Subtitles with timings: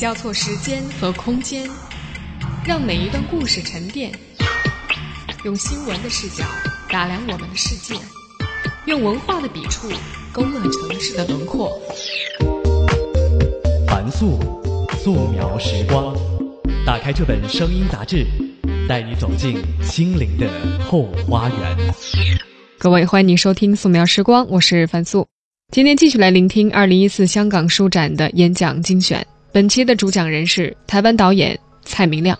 [0.00, 1.68] 交错时间和空间，
[2.64, 4.10] 让每一段故事沉淀。
[5.44, 6.42] 用新闻的视角
[6.88, 7.94] 打量我们的世界，
[8.86, 9.90] 用文化的笔触
[10.32, 11.70] 勾勒城市的轮廓。
[13.86, 14.38] 凡素，
[15.04, 16.16] 素描时光。
[16.86, 18.24] 打开这本声音杂志，
[18.88, 20.48] 带你走进心灵的
[20.88, 21.76] 后花园。
[22.78, 25.28] 各位，欢迎您收听《素描时光》，我是樊素。
[25.70, 29.26] 今天继续来聆听二零一四香港书展的演讲精选。
[29.52, 32.38] 本期的主讲人是台湾导演蔡明亮。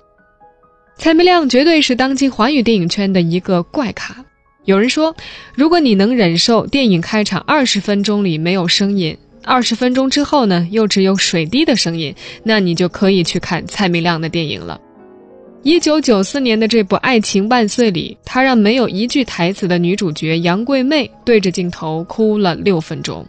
[0.96, 4.24] 蔡明亮绝对是当今华语电影圈的一个怪咖。
[4.64, 5.14] 有人说，
[5.54, 14.80] 如果你能忍受电影开场二十分钟里没有声音，二十分钟之后呢又只有水滴的声音，那你就可以去看蔡明亮的电影了。
[15.62, 23.26] 一九九四年的这部《爱情万岁》里，他让没有一句台词的女主角杨贵妹对着镜头哭了六分钟。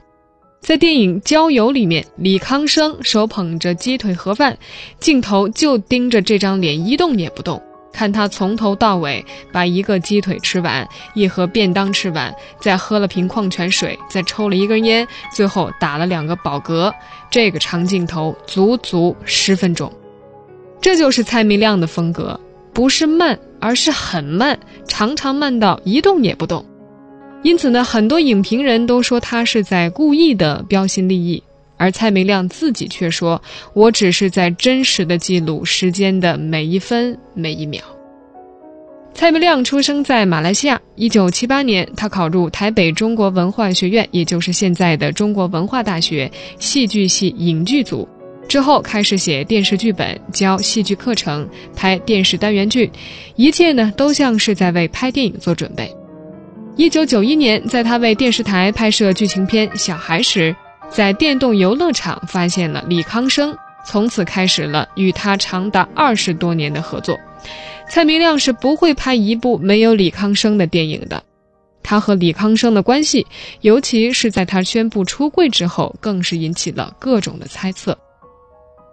[0.62, 4.60] 在电影《郊游》里面，李康生手捧着鸡腿盒饭，
[5.00, 7.60] 镜头就盯着这张脸一动也不动，
[7.92, 16.94] 看他从头到尾把一个鸡腿吃完，一盒便当吃完，再喝了瓶矿泉水，再抽了一根烟，最后打了两个饱嗝。
[17.32, 19.92] 这个长镜头足足十分钟。
[20.80, 22.40] 这就是蔡明亮的风格，
[22.72, 26.64] 不是慢，而是很慢，常常慢到一动也不动。
[27.44, 31.42] 因此呢，很多影评人都说他是在故意的标新立异，
[31.76, 33.42] 而蔡明亮自己却说
[33.74, 37.82] ：“我只是在真实的记录时间的每一分每一秒。”
[39.14, 48.08] 蔡明亮出生在马来西亚，一九七八年，他考入台北中国文化学院，也就是现在的中国文化大学戏剧系影剧组。
[48.48, 52.90] 之后开始写电视剧本，教戏剧课程，拍电视单元剧，
[53.36, 55.94] 一切呢都像是在为拍电影做准备。
[56.78, 60.56] 一九九一年，在他为电视台拍摄剧情片《小孩》时，
[60.90, 63.56] 在电动游乐场发现了李康生，
[63.86, 67.20] 从此开始了与他长达二十多年的合作。
[67.90, 71.22] 蔡明亮是不会拍一部没有李康生的电影的。
[71.84, 73.28] 他和李康生的关系，
[73.62, 77.96] 尤其是在他宣布出柜之后，更是引起了各种的猜测。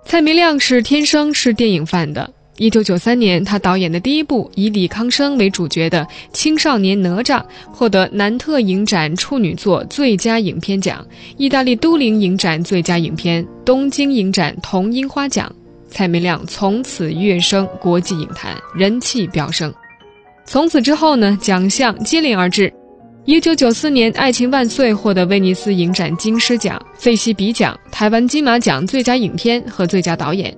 [0.05, 2.29] 蔡明亮是天生是电影范的。
[2.59, 15.51] 一九九三年，他导演的第一部以李康生为主角的青少年哪吒，获得南特影展处女作最佳影片奖、意大利都灵影展最佳影片、东京影展铜樱花奖。
[15.89, 19.73] 蔡明亮从此跃升国际影坛，人气飙升。
[20.45, 22.73] 从此之后呢，奖项接连而至。
[23.25, 30.53] 一九九四年，《爱情万岁》获得威尼斯影展金狮奖、费希比奖、台湾金马奖最佳影片和最佳导演。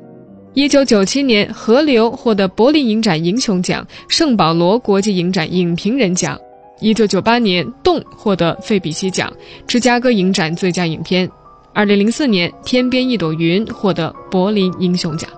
[0.60, 6.38] 一九九七年，《河流》获得柏林影展英雄奖、圣保罗国际影展影评人奖。
[6.80, 9.32] 一九九八年，《洞》获得费比西奖、
[9.66, 11.26] 芝加哥影展最佳影片。
[11.72, 15.30] 二零零四年，《天边一朵云》获得柏林英雄奖。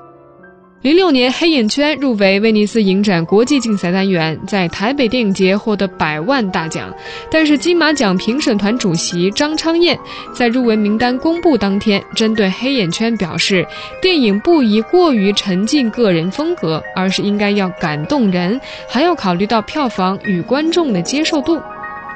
[0.83, 6.93] 零六年，《黑眼圈》入围威尼斯影展国际竞赛单元，在台北电影节获得百万大奖。
[7.31, 9.97] 但是，金马奖评审团主席张昌彦
[10.35, 13.65] 在入围名单公布当天，针对《黑眼圈》表示，
[14.01, 21.61] 电影不宜过于沉浸个人风格，而是应该要感动人，还要考虑到票房与观众的接受度。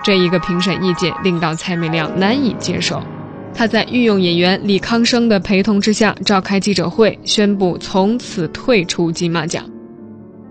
[0.03, 3.01] 这一个评审意见令到蔡明亮难以接受。
[3.57, 9.65] 他在御用演员李康生的陪同之下召开记者会，宣布从此退出金马奖。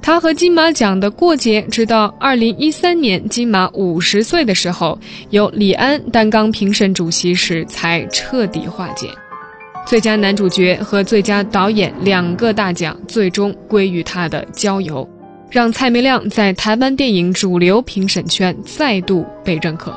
[0.01, 4.99] 他和金马奖的过节，直到二零一三年金马五十岁的时候，
[5.29, 9.07] 由李安担纲评审主席时才彻底化解。
[9.85, 15.07] 最佳男主角和最佳导演两个大奖最终归于他的《郊游》，
[15.51, 19.95] 让蔡明亮在台湾电影主流评审圈再度被认可。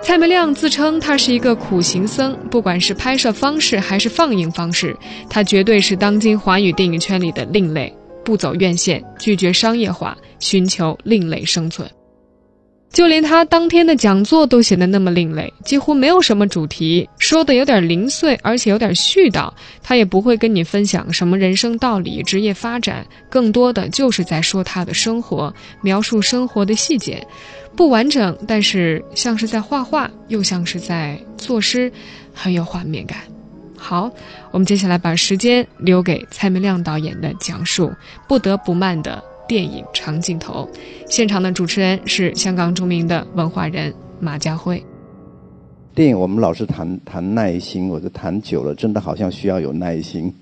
[0.00, 4.96] 蔡明亮自称他是一个苦行僧，不管是拍摄方式还是放映方式，
[5.28, 7.92] 他绝对是当今华语电影圈里的另类，
[8.24, 11.88] 不走院线，拒绝商业化，寻求另类生存。
[12.90, 19.52] 就连他当天的讲座都显得那么另类，几乎没有什么主题，说的有点零碎，而且有点絮叨。
[19.82, 25.52] 他也不会跟你分享什么人生道理、职业发展，更多的就是在说他的生活，
[25.82, 27.22] 描述生活的细节。
[27.78, 31.92] 不完整，但是像是在画画，又像是在作诗，
[32.34, 33.18] 很有画面感。
[33.76, 34.10] 好，
[34.50, 37.92] 我们接下来把时间留给蔡明亮导演的讲述，
[38.26, 40.68] 不得不慢的电影长镜头。
[41.06, 44.84] 现场的主持人是香港著名的文化人马家辉。
[45.94, 50.34] 电影我们老是谈谈耐心，我就谈久了，真的好像需要有耐心。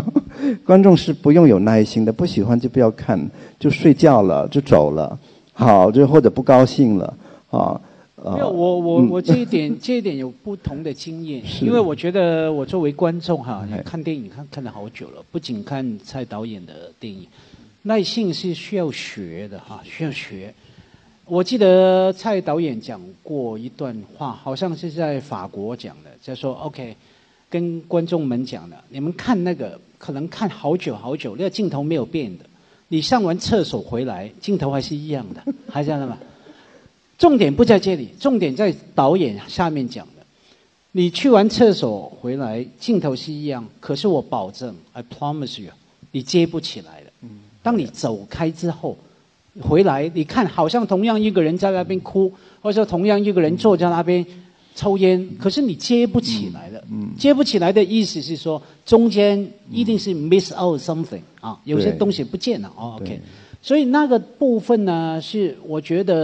[0.66, 3.18] 观众是不用有耐心的，不喜欢就不要看，
[3.58, 5.18] 就睡觉了，就走了。
[5.54, 7.16] 好，就或者不高兴了，
[7.50, 7.80] 啊，
[8.22, 11.64] 啊没有，我我我这一点这一点有不同的经验， 是。
[11.64, 17.26] 因为我觉得我作为观众哈哎，看电影看看了好久了，不仅看蔡导演的电影，
[17.82, 20.52] 耐性是需要学的哈，需要学。
[21.26, 26.96] 我记得蔡导演讲过一段话，好像是在法国讲的，就说 OK，
[27.48, 32.44] 跟观众们讲的，你们看那个可能看好久好久，那个镜头没有变的，
[32.94, 36.16] 你上完厕所回来，镜头还是一样的， 还是这样的吗？
[37.18, 40.24] 重点不在这里，重点在导演下面讲的。
[40.92, 45.72] 你去完厕所回来，镜头是一样，可是我保证，I promise you，
[46.12, 47.10] 你接不起来的。
[47.64, 48.96] 当你走开之后，
[49.60, 52.32] 回来你看，好像同样一个人在那边哭，
[52.62, 54.24] 或者同样一个人坐在那边
[54.74, 56.82] 抽烟，可是你接不起来的。
[57.16, 62.72] 接不起来的意思是说，中间一定是 miss out something 啊，有些东西不见了。
[62.76, 63.20] 哦，OK。
[63.62, 66.14] 所以那个部分呢，是我觉得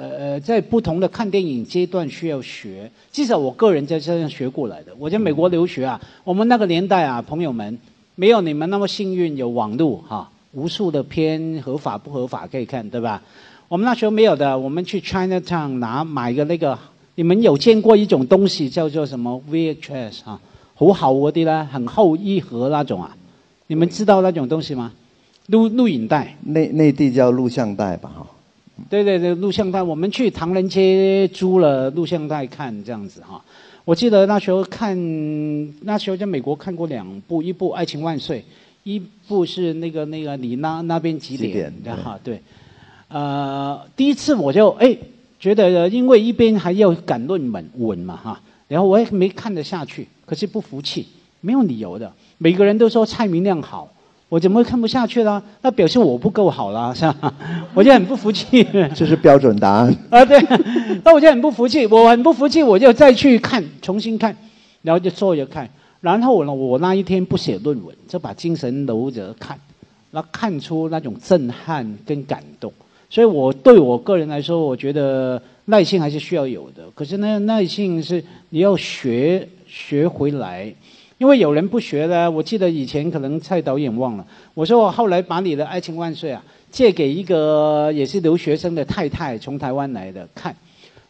[0.00, 2.90] 呃呃，在不同的看电影阶段需要学。
[3.12, 4.92] 至少我个人在这样学过来的。
[4.98, 7.78] 我在美国留学啊，我们那个年代啊，朋友们
[8.16, 13.22] 没有你们那么幸运有网络哈、无数的片合法不合法可以看，对吧？
[13.68, 16.78] 我们那时候没有的，我们去 Chinatown 拿买个那个，
[17.16, 20.40] 你们有见过一种东西叫做什么 VHS 啊？
[20.74, 23.16] 好厚嗰啲啦，很厚一盒那种啊，
[23.68, 24.92] 你们知道那种东西吗？
[25.46, 26.36] 录录影带。
[26.42, 28.26] 内内地叫录像带吧，哈。
[28.90, 33.40] 对对对，录像带，我们去唐人街租了录像带看这样子哈。
[33.84, 34.96] 我记得那时候看，
[35.82, 38.40] 那时候在美国看过两部，一部《爱情万岁》，
[38.82, 42.18] 一部是那个那个你那那边几点的哈？
[42.24, 42.42] 对，
[43.06, 44.96] 呃，第一次我就哎
[45.44, 51.06] 觉得，因为一边还要赶论文文嘛哈，然后我也没看得下去，可是不服气，
[51.42, 53.90] 没有理由的，每个人都说蔡明亮好。
[54.30, 55.42] 我怎么会看不下去呢？
[55.60, 57.34] 那表示我不够好啦， 是吧？
[57.74, 58.66] 我就很不服气。
[58.96, 59.94] 这是标准答案。
[60.08, 60.40] 啊，对，
[61.04, 64.34] 那我就很不服气，我很不服气，我就再去看，重新看，
[64.80, 65.68] 然后就坐着看，
[66.00, 69.60] 然后呢，我那一天不写论文，就把精神留着看，
[70.10, 72.72] 那看出那种震撼跟感动。
[73.14, 76.82] 所以我对我个人来说，我觉得耐性还是需要有的。
[76.96, 80.74] 可是呢，耐性是你要学学回来。
[81.18, 90.56] 因为有人不学呢，我记得以前可能蔡导演忘了，我说我后来把你的《爱情万岁》啊借给一个也是留学生的太太，从台湾来的看，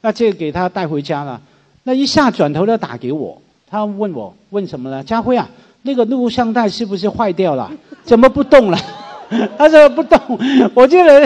[0.03, 1.41] 那借给他带回家了，
[1.85, 5.03] 那一下转头就打给我，他问我问什么呢？
[5.03, 5.49] 家辉啊，
[5.81, 7.73] 那个录像带是不是坏掉了？
[8.03, 8.79] 怎么不动了？
[9.59, 10.19] 他说不动，
[10.75, 11.21] 我记得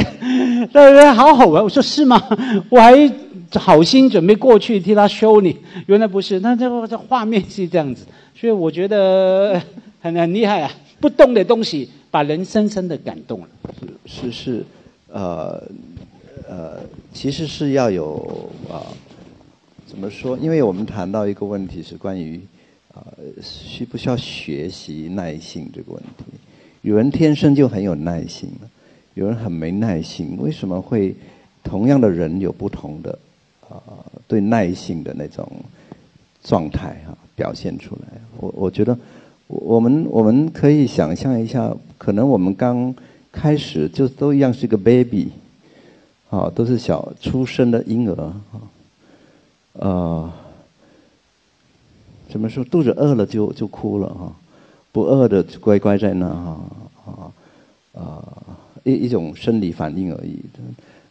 [0.72, 2.22] 呃好好啊，我说是吗？
[2.70, 3.10] 我还
[3.54, 5.56] 好心准备过去替他修你，
[5.86, 8.04] 原来不是，那这个这画面是这样子。
[8.34, 9.60] 所以我觉得
[10.00, 10.70] 很很厉害啊！
[11.00, 13.48] 不动的东西把人深深的感动了。
[14.06, 14.64] 是是是，
[15.12, 15.62] 呃
[16.48, 16.80] 呃，
[17.12, 18.86] 其实是要有啊、
[19.86, 20.38] 怎么说？
[20.38, 22.40] 因为我们谈到一个问题是关于
[22.94, 23.02] 啊、
[23.42, 26.24] 需不需要学习耐性这个问题。
[26.88, 28.48] 有人天生就很有耐心，
[29.12, 30.38] 有人很没耐心。
[30.40, 31.14] 为什么会
[31.62, 33.18] 同样的人有不同的
[33.68, 33.76] 啊、
[34.26, 35.46] 对耐性的那种
[36.42, 38.18] 状态哈、表现出来？
[38.38, 38.98] 我我觉得
[39.48, 42.94] 我我们我们可以想象一下，可能我们刚
[43.30, 45.28] 开始就都一样是个 baby，
[46.30, 48.32] 啊，都是小出生的婴儿啊，
[49.74, 50.32] 呃，
[52.30, 52.64] 怎么说？
[52.64, 54.32] 肚子饿了就就哭了哈、
[54.90, 56.77] 不饿的就乖乖在那哈啊
[58.88, 60.38] 一一种生理反应而已。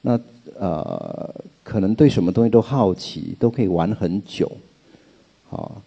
[0.01, 0.19] 那
[0.59, 4.49] 呃，可能对什么东西都好奇，都可以玩很久，
[5.49, 5.81] 好，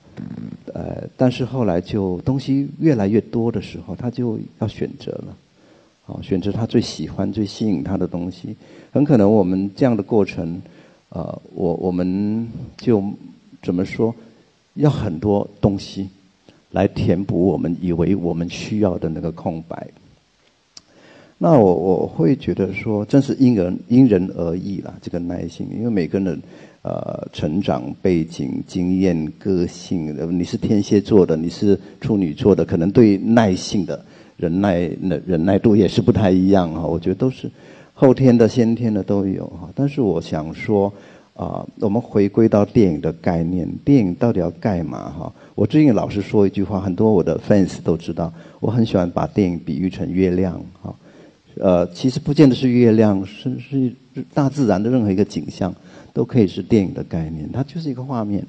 [0.75, 5.37] 呃，但是后来就东西越来越多的时候，他就要选择了，
[6.05, 8.55] 好，选择他最喜欢、最吸引他的东西。
[8.93, 10.61] 很可能我们这样的过程，
[11.09, 13.03] 呃，我我们就
[13.63, 14.15] 怎么说，
[14.75, 16.09] 要很多东西
[16.73, 19.89] 来填补我们以为我们需要的那个空白。
[21.43, 26.39] 那我我会觉得说，真是因人因人而异啦，这个耐心，因为每个人
[26.83, 34.05] 呃成长背景、经验、个性，你是天蝎座的，你是处女座的，可能对耐性的
[34.37, 36.87] 忍耐忍忍耐度也是不太一样哈。
[36.87, 37.51] 我觉得都是
[37.95, 39.71] 后天的、先天的都有哈。
[39.75, 40.93] 但是我想说。
[41.35, 45.33] 啊、我们回归到电影的概念，电影到底要干嘛哈？
[45.55, 50.95] 我最近老是说一句话，很多我的 fans 都知道，我很喜欢把电影比喻成月亮哈。
[51.63, 53.93] 呃，其实不见得是月亮，是是
[54.33, 55.75] 大自然的任何一个景象，
[56.15, 57.53] 都可以是电影的概念。
[57.53, 58.47] 它就是一个画面，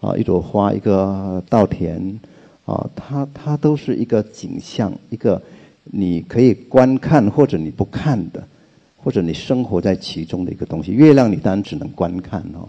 [0.00, 2.20] 啊，一朵花，一个稻田，
[2.64, 5.42] 啊，它它都是一个景象，一个
[5.82, 8.46] 你可以观看或者你不看的，
[8.96, 10.92] 或者你生活在其中的一个东西。
[10.92, 12.68] 月亮你当然只能观看哦。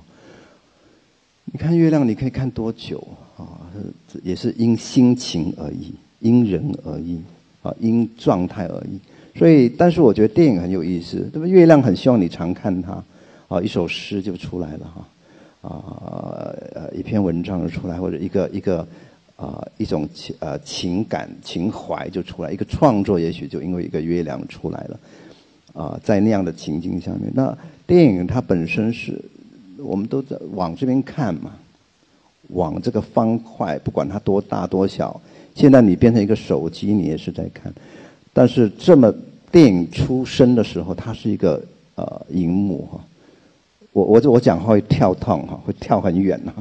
[1.46, 3.08] 你看月亮，你可以看多久
[3.38, 3.46] 啊？
[4.24, 7.22] 也是因心情而异，因人而异
[7.62, 9.00] 啊，因状态而异。
[9.38, 11.48] 所以，但是我觉得电影很有意思，对吧？
[11.48, 13.04] 月亮很希望你常看它，
[13.48, 18.88] 啊，一首诗就出来了哈，啊，呃，一篇文章就出来，或者一个一个
[19.36, 25.00] 啊一种情呃情感情怀就出来，一个创作也许就因为一个月亮出来了，
[25.74, 29.24] 啊，在那样的情境下面，那电影它本身是，
[29.78, 31.52] 我们都在往这边看嘛，
[32.48, 35.22] 往这个方块，不管它多大多小，
[35.54, 37.72] 现在你变成一个手机，你也是在看。
[38.38, 39.12] 但是这么
[39.52, 41.60] 电影出生的时候，它是一个
[41.96, 43.04] 呃荧幕哈，
[43.94, 46.54] 我我我讲话会跳痛哈，会跳很远哈，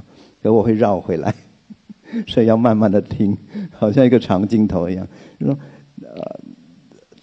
[0.43, 1.35] 可我会绕回来，
[2.27, 3.37] 所以要慢慢的听，
[3.77, 5.07] 好像一个长镜头一样。
[5.39, 5.59] 就说
[6.01, 6.41] 呃，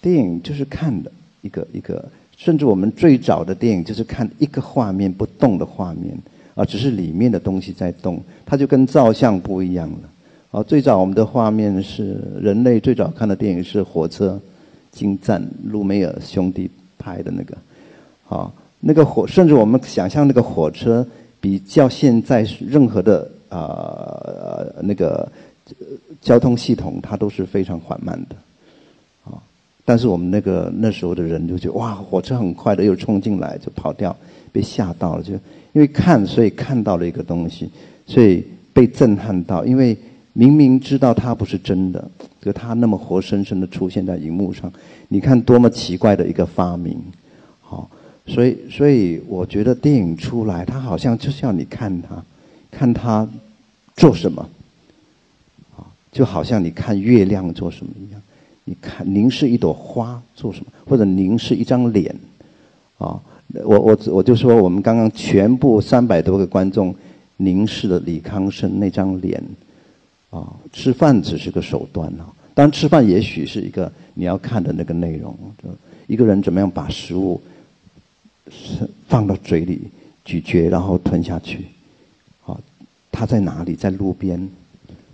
[0.00, 6.16] 电影就是看的一个一个，甚至我们最早的电影就是看一个画面不动的画面
[6.54, 9.98] 啊，只是里面的东西在动，它就跟照相不一样了。
[10.54, 14.40] 啊，最早我们的画面是人类最早看的电影是火车
[14.92, 17.56] 进站，路梅尔兄弟拍的那个，
[18.28, 21.04] 啊，那个火，甚至我们想象那个火车
[21.40, 25.28] 比较现在任何的啊那个
[26.20, 28.36] 交通系统，它都是非常缓慢的，
[29.24, 29.42] 啊，
[29.84, 34.16] 但是我们那个那时候的人就觉得哇，火车很快的又冲进来就跑掉，
[34.52, 35.32] 被吓到了，就
[35.72, 37.68] 因为看所以看到了一个东西，
[38.06, 39.98] 所以被震撼到，因为。
[40.36, 42.10] 明明知道它不是真的，
[42.40, 44.70] 可它那么活生生的出现在荧幕上，
[45.06, 46.98] 你看多么奇怪的一个发明，
[47.60, 47.88] 好，
[48.26, 52.20] 所以所以我觉得电影出来，它好像就是要你看它，
[52.72, 53.28] 看它
[53.94, 54.48] 做什么，
[55.76, 58.20] 啊，就好像你看月亮做什么一样，
[58.64, 62.12] 你看凝视一朵花做什么，或者凝视一张脸，
[62.98, 63.20] 啊，
[63.62, 66.92] 我我我就说我们刚刚全部三百多个观众
[67.36, 69.40] 凝视了李康生那张脸。
[70.34, 72.26] 啊，吃饭只是个手段啊。
[72.54, 75.32] 当然，吃饭也许是一个你要看的那个内容。
[75.62, 75.68] 就
[76.08, 77.40] 一个人怎么样把食物
[78.50, 79.82] 是放到嘴里
[80.24, 81.66] 咀嚼，然后吞下去。
[82.44, 82.58] 啊，
[83.12, 83.76] 他在哪里？
[83.76, 84.48] 在路边，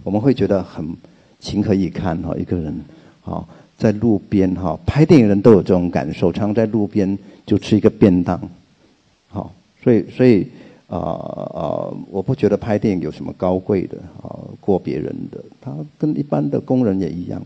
[0.03, 0.97] 我们会觉得很
[1.39, 2.35] 情何以堪哈。
[2.39, 2.81] 一个人
[3.23, 3.47] 啊，
[3.77, 8.41] 在路边哈，拍电影人都有这种感受，常在路边就吃一个便当。
[9.29, 10.49] 好，所以所以。
[10.91, 10.99] 啊
[11.55, 11.95] 啊！
[12.11, 17.41] 我不觉得拍电影有什么高贵的啊，过别人的，他跟一般的工人也一样。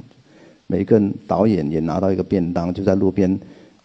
[0.67, 3.39] 每个人导演也拿到一个便当，就在路边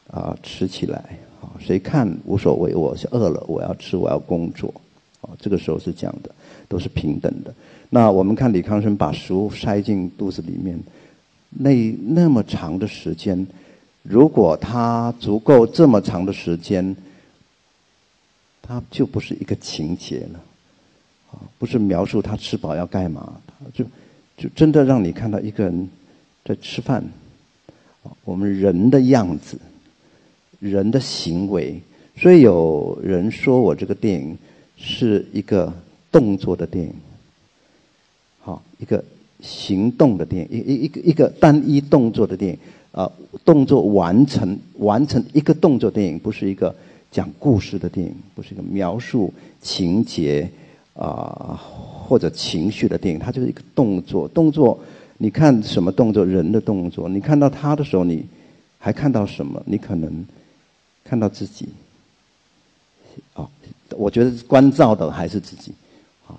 [0.09, 1.03] 啊吃起来
[1.41, 2.73] 啊，谁看无所谓。
[2.73, 4.73] 我是饿了，我要吃，我要工作
[5.19, 5.35] 啊。
[5.37, 6.31] 这个时候是这样的，
[6.69, 7.53] 都是平等的。
[7.89, 10.79] 那我们看李康生把食物塞进肚子里面，
[11.49, 13.45] 那那么长的时间，
[14.03, 16.95] 如果他足够这么长的时间。
[18.69, 20.39] 它就不是一个情节了，
[21.31, 23.41] 啊，不是描述他吃饱要干嘛，
[23.73, 23.83] 就
[24.37, 25.89] 就真的让你看到一个人
[26.45, 27.03] 在吃饭，
[28.23, 29.57] 我们人的样子，
[30.59, 31.81] 人的行为，
[32.15, 34.37] 所以有人说我这个电影
[34.77, 35.73] 是一个
[36.11, 36.93] 动作的电影，
[38.41, 39.03] 好，一个
[39.41, 42.59] 行动的电影，一一一个一个单一动作的电影，
[42.91, 43.11] 啊，
[43.43, 46.75] 动作完成完成一个动作电影，不是一个。
[47.11, 50.49] 讲故事的电影不是一个描述情节
[50.93, 54.27] 啊或者情绪的电影，它就是一个动作。
[54.27, 54.79] 动作，
[55.17, 56.25] 你看什么动作？
[56.25, 57.09] 人的动作。
[57.09, 58.25] 你看到他的时候，你
[58.77, 59.61] 还看到什么？
[59.65, 60.25] 你可能
[61.03, 61.69] 看到自己。
[63.33, 63.49] 啊，
[63.97, 65.73] 我觉得关照的还是自己。
[66.27, 66.37] 啊，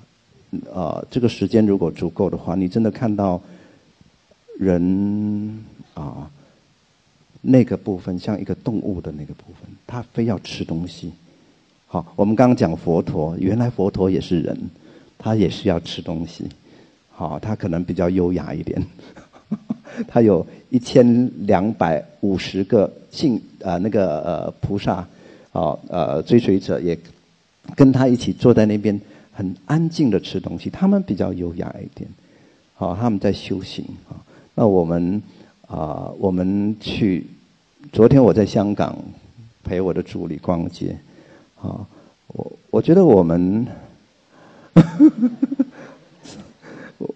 [0.72, 3.40] 呃，这个时间如果足够的话，你真的看到
[4.58, 6.30] 人啊。
[7.42, 11.10] 那个部分像一个动物的那个部分，他非要吃东西。
[11.86, 14.56] 好，我们刚刚讲佛陀，原来佛陀也是人，
[15.16, 16.44] 他也是要吃东西。
[17.10, 18.86] 好，他可能比较优雅一点。
[20.06, 25.06] 他有一千两百五十个信啊，那个呃菩萨，
[25.52, 26.96] 啊呃追随者也
[27.74, 29.00] 跟他一起坐在那边，
[29.32, 30.68] 很安静的吃东西。
[30.68, 32.08] 他们比较优雅一点。
[32.74, 34.14] 好，他们在修行啊。
[34.54, 35.22] 那我们。
[35.70, 37.24] 啊，我们去，
[37.92, 38.98] 昨天我在香港
[39.62, 40.96] 陪我的助理逛街，
[41.62, 41.86] 啊，
[42.26, 43.64] 我我觉得我们，
[46.98, 47.14] 我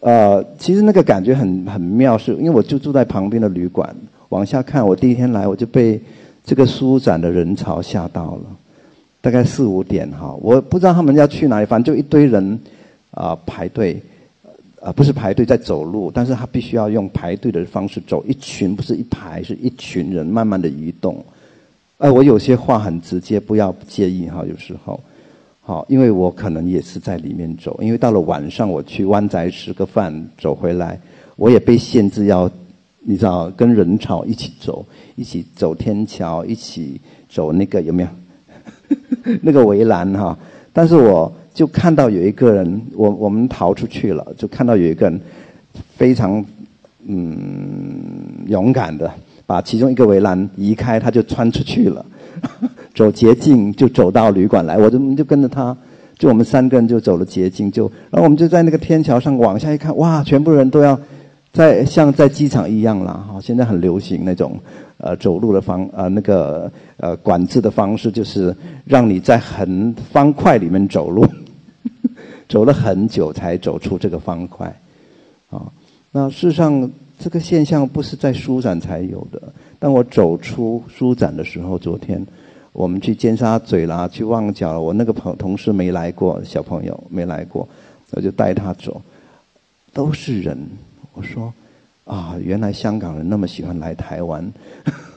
[0.00, 3.94] 我啊，其实那个感觉很很妙，是因为我就住在旁边的旅馆，
[4.30, 6.00] 往下看，我第一天来我就被
[6.44, 8.46] 这个书展的人潮吓到了，
[9.20, 12.58] 大概四五点哈，我不知道他们要去哪里，反正就一堆人
[13.12, 14.02] 啊排队。
[14.84, 21.24] 啊，不是排队在走路，但是他必须要用排队的方式走，一群不是一排，是一群人慢慢的移动，
[21.96, 24.44] 哎，我有些话很直接，不要介意哈。
[24.46, 25.00] 有时候，
[25.62, 31.00] 好，因为我可能也是在里面走，因为到了晚上我去湾仔吃个饭，走回来，
[31.36, 32.50] 我也被限制要，
[33.00, 34.84] 你知道，跟人潮一起走，
[35.16, 37.00] 一起走天桥，一起
[37.30, 38.08] 走那个有没有？
[39.40, 40.38] 那个围栏哈。
[40.74, 45.18] 但是我就看到有一个人，我我们逃出去了，就看到有一个人
[45.96, 46.44] 非常
[47.06, 49.10] 嗯勇敢的。
[49.46, 52.02] 把其中一个围栏移开，他就穿出去了，
[52.96, 54.78] 走捷径就走到旅馆来。
[54.78, 55.76] 我就就跟着他，
[56.16, 60.98] 就我们三个人就走了捷径，就然后我们就在那个天桥上往下一看，哇，全部人都要
[61.52, 63.22] 在像在机场一样啦。
[63.28, 64.58] 哈，现在很流行那种
[64.96, 68.56] 呃走路的方呃那个呃管制的方式，就是
[68.86, 71.26] 让你在很方块里面走路，
[72.54, 74.72] 走了很久才走出这个方块，
[75.50, 75.66] 啊，
[76.12, 76.88] 那事实上。
[77.16, 79.40] 这个现象不是在书展才有的。
[79.78, 82.20] 当我走出书展的时候，昨天
[82.72, 84.80] 我们去尖沙咀啦，去旺角了。
[84.80, 87.66] 我那个朋同事没来过，小朋友没来过，
[88.10, 89.00] 我就带他走，
[89.92, 90.58] 都是人。
[91.14, 91.54] 我说
[92.04, 94.52] 啊，原来香港人那么喜欢来台湾，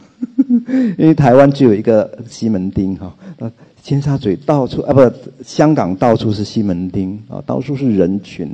[0.99, 3.13] 因为台湾只有一个西门町哈。
[3.39, 3.51] 那
[3.87, 5.01] 尖沙咀到处啊，不，
[5.45, 8.45] 香港到处是西门町啊，到处是人群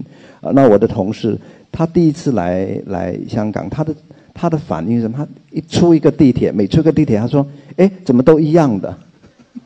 [0.41, 0.51] 啊。
[0.53, 1.35] 那我的同事。
[1.71, 3.95] 他第一次来来香港，他的
[4.31, 5.17] 他的反应是什么？
[5.17, 7.43] 他一出一个地铁，每出个地铁，他说
[7.77, 8.95] ：“哎，怎么都一样的？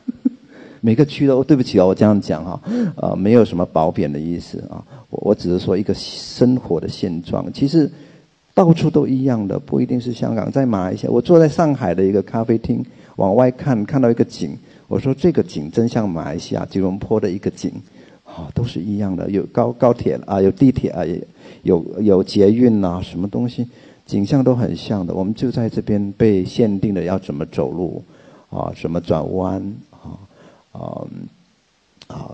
[0.80, 2.58] 每个区都对不起哦，我这样讲哈，
[2.96, 7.44] 呃，没有什么褒贬的意思啊，我我只是说一个生活的现状。
[7.52, 7.90] 其实
[8.54, 12.82] 到处都一样的，不一定是香港，在马来西亚，我坐在上海的一个咖啡厅，
[13.16, 14.56] 往外看，看到一个景，
[14.88, 17.72] 我说这个景真像马来西亚吉隆坡的一个景。”
[18.28, 21.18] 啊，都是一样的，有高高铁啊，有地铁啊，也
[21.62, 23.66] 有有捷运呐，什么东西，
[24.04, 25.14] 景象都很像的。
[25.14, 28.04] 我们就在这边被限定的要怎么走路，
[28.50, 30.20] 啊，怎么转弯，啊，
[30.72, 31.08] 啊，
[32.06, 32.32] 啊，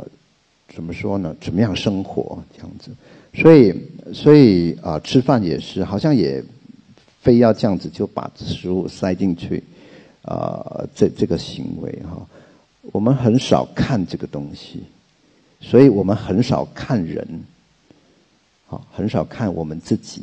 [0.74, 1.34] 怎么说呢？
[1.40, 2.90] 怎么样生活这样子？
[3.32, 3.72] 所以，
[4.12, 6.42] 所以啊，吃饭也是，好像也
[7.20, 9.62] 非要这样子就把食物塞进去，
[10.22, 12.26] 啊，这这个行为哈，
[12.92, 14.82] 我们很少看这个东西。
[15.60, 17.26] 所以我们很少看人，
[18.66, 20.22] 好，很少看我们自己，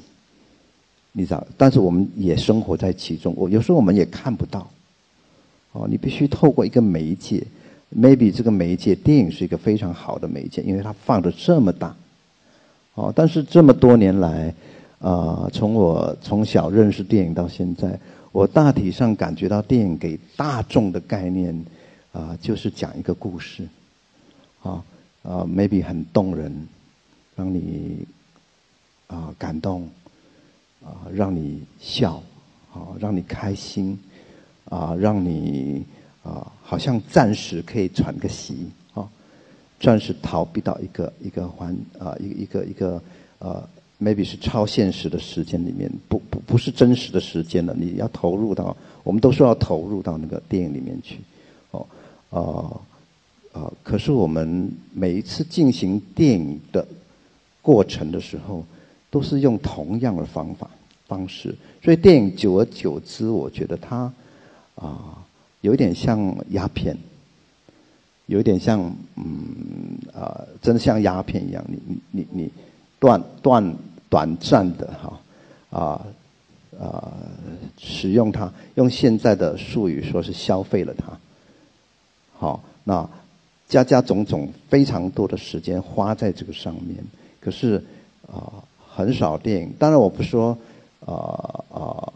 [1.13, 1.47] 你知道？
[1.57, 3.33] 但是我们也生活在其中。
[3.35, 4.69] 我有时候我们也看不到，
[5.71, 7.43] 哦，你必须透过一个媒介
[7.95, 11.95] ，maybe 这个媒介电影是一个非常好的媒介，因为它放的这么大，
[12.93, 14.53] 哦，但是这么多年来，
[14.99, 17.99] 啊，从我从小认识电影到现在，
[18.31, 21.65] 我大体上感觉到电影给大众的概念，
[22.11, 23.67] 啊，就是讲一个故事，
[24.61, 24.83] 啊。
[25.23, 26.67] 啊，maybe 很动人，
[27.35, 28.07] 让你
[29.05, 29.87] 啊感动，
[30.83, 32.15] 啊让你笑，
[32.73, 33.99] 啊让你开心，
[34.65, 35.85] 啊让你
[36.23, 39.07] 啊好像暂时可以喘个息，啊
[39.79, 42.99] 暂时逃避到一个一个环啊一一个一个
[43.37, 43.63] 呃
[44.01, 51.19] maybe 是超现实的时间里面，不不不是真实的时间了，你要投入到，我们都说要投入到那个电影里面去，
[52.31, 52.89] 哦啊。
[53.53, 53.69] 啊！
[53.83, 56.87] 可是我们每一次进行电影的
[57.61, 58.65] 过程的时候，
[59.09, 60.69] 都是用同样的方法
[61.05, 64.09] 方式，所以电影久而久之，我觉得它
[64.75, 65.21] 啊，
[65.59, 66.97] 有点像鸦片，
[68.27, 68.79] 有点像
[69.17, 72.51] 嗯啊，真的像鸦片一样，你你你你
[72.99, 73.75] 断断
[74.09, 75.19] 短暂的哈
[75.77, 76.05] 啊
[76.79, 77.11] 啊
[77.77, 81.11] 使用它，用现在的术语说是消费了它，
[82.41, 83.07] 好那。
[83.71, 86.97] 加加种种，非常多的时间花在这个上面。
[87.39, 87.81] 可是
[88.27, 88.51] 啊，
[88.93, 89.71] 很少电影。
[89.79, 90.57] 当然，我不说
[91.05, 92.11] 啊啊，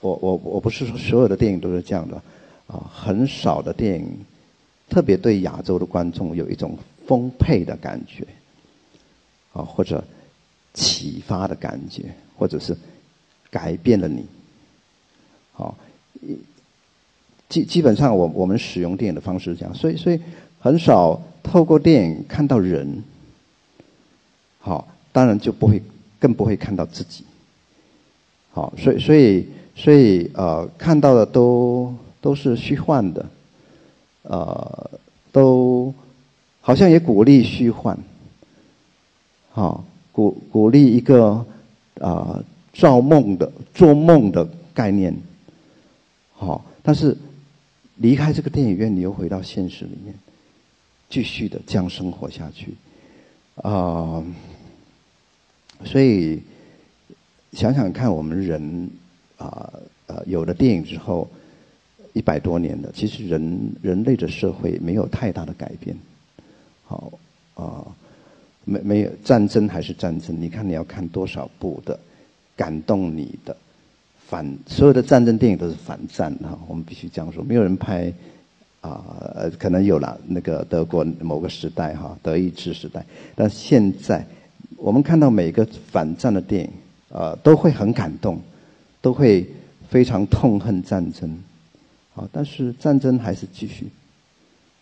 [0.00, 2.20] 我我我不是说所有的电影都是这样的
[2.66, 2.90] 啊。
[2.92, 4.18] 很少的电影，
[4.88, 8.26] 特别对亚洲的观众有一种丰沛的感觉
[9.52, 10.02] 啊，或者
[10.74, 12.76] 启发的感觉，或者是
[13.48, 14.26] 改变了你。
[15.52, 15.76] 好，
[17.48, 20.20] 基基本上，我我们使用电影的方式是这样，所以所以。
[20.60, 23.04] 很少透过电影看到人，
[24.58, 25.80] 好，当然就不会，
[26.18, 27.22] 更不会看到自己，
[28.50, 33.26] 好，所以所以所以呃，看到的都都是虚幻的，
[34.22, 34.90] 呃，
[35.30, 35.94] 都
[36.60, 37.96] 好像也鼓励虚幻，
[39.52, 41.46] 好，鼓鼓励一个
[42.00, 45.16] 啊造梦的做梦的概念，
[46.32, 47.16] 好，但是
[47.98, 50.14] 离开这个电影院，你又回到现实里面。
[51.10, 52.74] 继续的这样生活下去，
[53.62, 54.22] 啊，
[55.82, 56.38] 所以
[57.54, 58.90] 想想看，我们人
[59.38, 59.72] 啊，
[60.06, 61.26] 呃，有了电影之后，
[62.12, 65.96] 一百多年了，其实人人类的社会没有太大的改变。
[66.84, 67.10] 好
[67.54, 67.86] 啊，
[68.66, 70.38] 没没有战争还是战争？
[70.38, 71.98] 你看你要看多少部的
[72.54, 73.56] 感动你的
[74.28, 78.12] 反所有的战争电影都是反战哈，我们必须这样说，没有人拍
[78.80, 79.02] 啊，
[79.58, 84.24] 可能有了那个德国某个时代哈，德意志时代，但现在
[84.76, 86.70] 我们看到每个反战的电影
[87.10, 88.38] 啊，都会很感动，
[89.00, 89.46] 都会
[89.88, 91.38] 非常痛恨战争。
[92.14, 92.28] 啊！
[92.32, 93.86] 但是战争还是继续。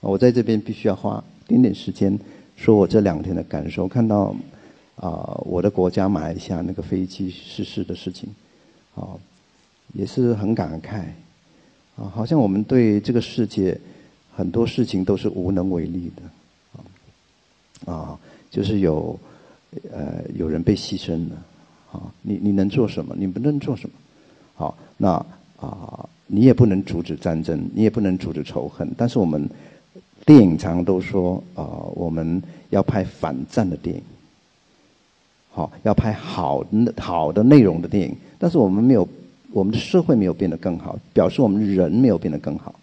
[0.01, 2.19] 我在这边必须要花一点点时间，
[2.57, 3.87] 说我这两天的感受。
[3.87, 4.35] 看到
[4.97, 8.31] 啊，我的国家马来西亚那个飞机失事的事情，
[8.95, 9.13] 啊，
[9.93, 11.01] 也是很感慨。
[11.97, 13.79] 啊，好像我们对这个世界
[14.35, 17.91] 很多事情都是无能为力的。
[17.93, 18.19] 啊，啊
[18.51, 19.19] 就是有
[19.93, 21.37] 呃有人被牺牲了。
[21.93, 23.15] 啊，你你能做什么？
[23.19, 23.95] 你不能做什么？
[24.55, 25.25] 好，那
[25.59, 26.09] 啊。
[26.29, 28.93] 你也不能阻止战争，你也不能阻止仇恨。
[28.97, 29.49] 但是我们
[30.25, 31.63] 电影常都说啊，
[31.95, 34.03] 我们要拍反战的电影，
[35.53, 38.17] 好，要拍好好的内容的电影。
[38.41, 39.09] 但是我们没有，
[39.57, 42.75] 我们的社会没有变得更好，表示我们人没有变得更好。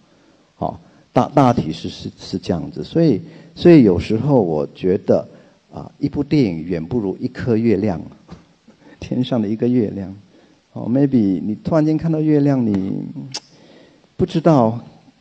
[0.56, 0.80] 好，
[1.14, 2.84] 大大体是是是这样子。
[2.84, 3.22] 所以，
[3.54, 5.24] 所以有时候我觉得
[5.72, 8.02] 啊，一部电影远不如一颗月亮，
[9.00, 10.12] 天上的一个月亮。
[10.74, 13.04] 哦，maybe 你突然间看到月亮，你
[14.18, 14.80] 不知道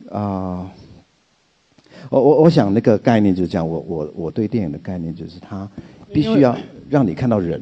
[0.09, 0.71] 啊。
[2.09, 3.67] 我我我想那个概念就是这样。
[3.67, 5.69] 我我我对电影的概念就是，它
[6.11, 6.57] 必须要
[6.89, 7.61] 让你看到人，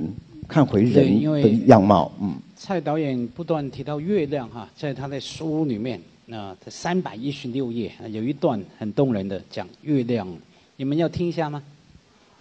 [0.51, 2.11] 看回人的样貌。
[2.21, 2.35] 嗯。
[2.57, 10.27] 蔡导演不断提到月亮哈，在他的书里面，那三百一十六页有一段很动人的讲月亮，
[10.75, 11.63] 你们要听一下吗？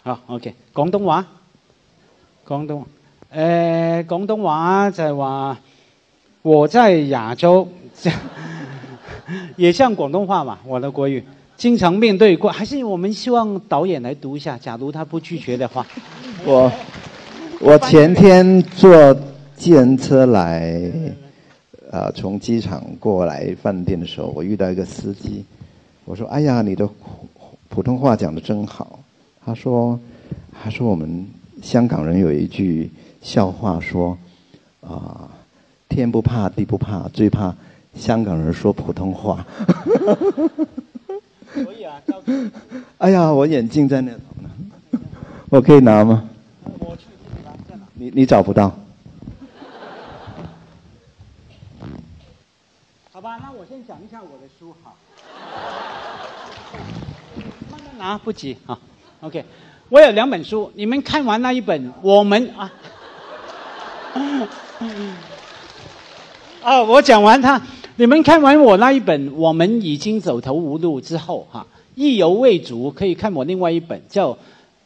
[0.03, 1.25] 好，OK，广东话，
[2.45, 2.85] 广东。
[3.29, 5.57] 呃，广东话就系话，
[6.43, 7.69] 我在亚洲，
[9.57, 11.23] 也像广东话嘛，我的国语，
[11.57, 15.87] 经常面对过，还是我们希望导演来读一下，假如他不拒绝的话。
[16.45, 16.73] 我
[17.63, 19.15] 我前天坐
[19.55, 20.81] 计程车来，
[21.91, 25.45] 呃，从机场过来饭店的时候，我遇到一个司机，
[26.07, 26.89] 我说：“哎呀，你的
[27.69, 28.99] 普通话讲的真好。”
[29.45, 30.01] 他说
[30.63, 31.27] ：“他说我们
[31.63, 34.17] 香港人有一句。”笑话说，
[34.81, 35.29] 啊，
[35.91, 37.55] 天不怕地不怕，最怕
[37.95, 39.47] 香港人说普通话。
[41.53, 42.01] 可以啊，
[42.97, 44.51] 哎呀， 我眼镜在那头呢，
[45.51, 46.30] 我可以拿吗？
[48.13, 48.73] 你找不到？
[53.13, 54.93] 好吧，那我先讲一下我的书哈。
[57.71, 58.79] 慢慢拿，不急哈。
[59.21, 59.45] OK，
[59.91, 62.73] 我有两本书，你们看完那一本，我们啊。
[66.63, 67.61] 啊，我讲完他，
[67.97, 74.33] 你们看完我那一本，我们已经走投无路之后，哈，意犹未足，可以看我另外一本叫《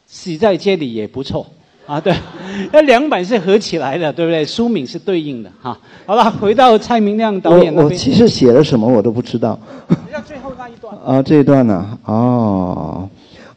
[0.06, 1.44] 死在街里也不错》
[1.86, 2.14] 啊，对，
[2.72, 4.44] 那两版是合起来的，对不对？
[4.44, 5.78] 书名是对应的，哈。
[6.06, 9.58] 好了，回到蔡明亮导演我我其实写了什么我都不知道。
[10.12, 10.96] 要最后那一段。
[11.04, 11.98] 啊，这一段呢？
[12.04, 13.08] 哦，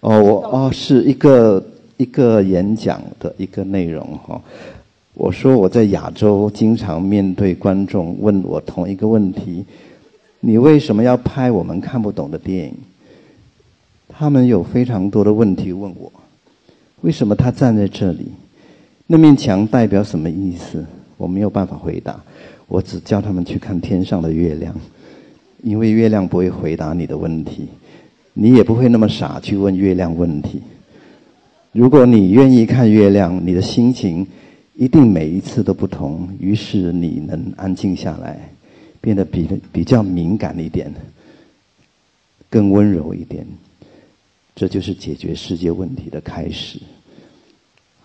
[0.01, 1.63] 哦，我哦，是一个
[1.95, 4.41] 一个演讲的一个内容哈。
[5.13, 9.65] 我说我在亚洲经常面对观众问我同一个问题：
[10.41, 12.73] 你为什么要拍我们看不懂的电影？
[14.09, 16.11] 他们有非常多的问题问我：
[17.07, 18.25] 为什么他站在这里？
[19.05, 20.85] 那面墙代表什么意思？
[21.15, 22.21] 我没有办法回答。
[22.67, 24.75] 我只叫他们去看天上的月亮，
[25.63, 27.69] 因为月亮不会回答你的问题，
[28.33, 30.61] 你也不会那么傻去问月亮问题。
[31.71, 34.27] 如果你愿意看月亮，你的心情。
[34.75, 38.37] 一定每一次都不同，于是你能安静下来，
[39.01, 40.93] 变得比比较敏感一点，
[42.47, 43.43] 更温柔一点，
[44.55, 46.79] 这就是解决世界问题的开始。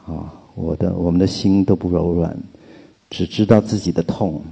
[0.06, 2.36] 啊，我的我们的心都不柔软，
[3.10, 4.42] 只知道自己的痛，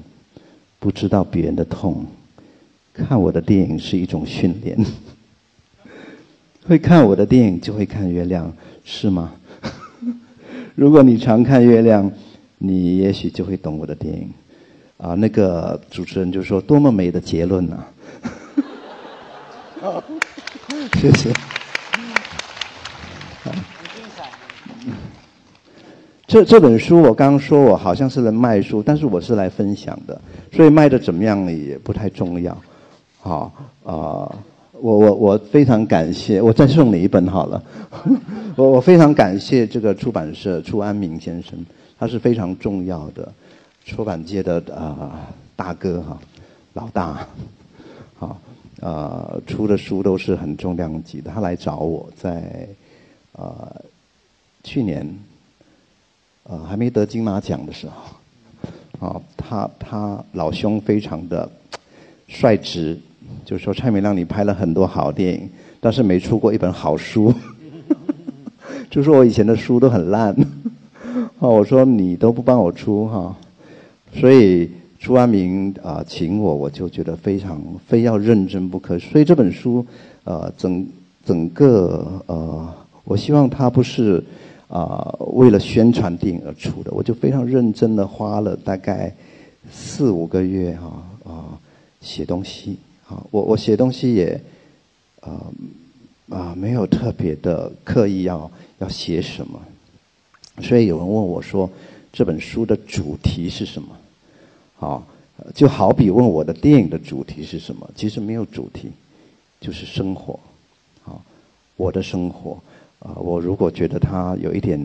[0.78, 2.06] 不知道别人的痛。
[2.92, 4.78] 看我的电影是一种训练，
[6.66, 8.52] 会看我的电影就会看月亮，
[8.84, 9.32] 是吗？
[10.74, 12.10] 如果你常看月亮，
[12.58, 14.28] 你也许就会懂我的电影。
[14.98, 17.84] 啊，那个主持人就说：“多么美的结论呐！”
[21.00, 21.32] 谢谢。
[26.30, 30.20] 这这本书我刚刚说我好像是来卖书，但是我是来分享的，
[30.52, 32.56] 所以卖的怎么样也不太重要。
[33.18, 34.32] 好啊。
[34.80, 37.62] 我我我非常感谢，我再送你一本好了。
[38.56, 41.58] 我我非常感谢这个出版社出安明先生，
[41.98, 43.30] 他是非常重要的
[43.84, 46.18] 出版界的啊大哥哈，
[46.72, 47.26] 老大
[48.18, 48.40] 好，
[48.80, 51.30] 呃，出的书都是很重量级的。
[51.30, 52.66] 他来找我在
[53.32, 53.82] 呃
[54.62, 55.06] 去年
[56.50, 57.86] 呃还没得金马奖的时
[58.98, 61.48] 候，啊，他他老兄非常的
[62.26, 62.98] 率直，
[63.44, 65.48] 就说蔡明亮你拍了很多好电影，
[65.80, 67.32] 但是没出过一本好书，
[68.90, 70.34] 就说我以前的书都很烂，
[71.38, 73.36] 啊，我说你都不帮我出哈，
[74.12, 74.70] 所以。
[75.02, 78.98] 朱安明啊，请我，我就觉得非常非要认真不可。
[78.98, 79.82] 所以这本书，
[80.24, 80.86] 呃，整
[81.24, 82.68] 整个呃，
[83.04, 84.22] 我希望它不是
[84.70, 86.90] 啊为了宣传电影而出的。
[86.92, 89.14] 我就非常认真的花了大概
[89.70, 91.60] 四五个月哈啊
[92.00, 94.40] 写东西啊，我我写东西也
[95.20, 95.44] 啊
[96.30, 99.60] 啊没有特别的刻意要要写什么。
[100.62, 101.68] 所以有人问我说，
[102.12, 103.96] 这本书的主题是什么？
[104.78, 105.02] 啊，
[105.54, 107.88] 就好比问我的电影的主题是什么？
[107.94, 108.90] 其实没有主题，
[109.60, 110.38] 就是生活。
[111.04, 111.16] 啊，
[111.76, 112.58] 我的生活，
[113.00, 114.80] 啊，我如果觉得它有一点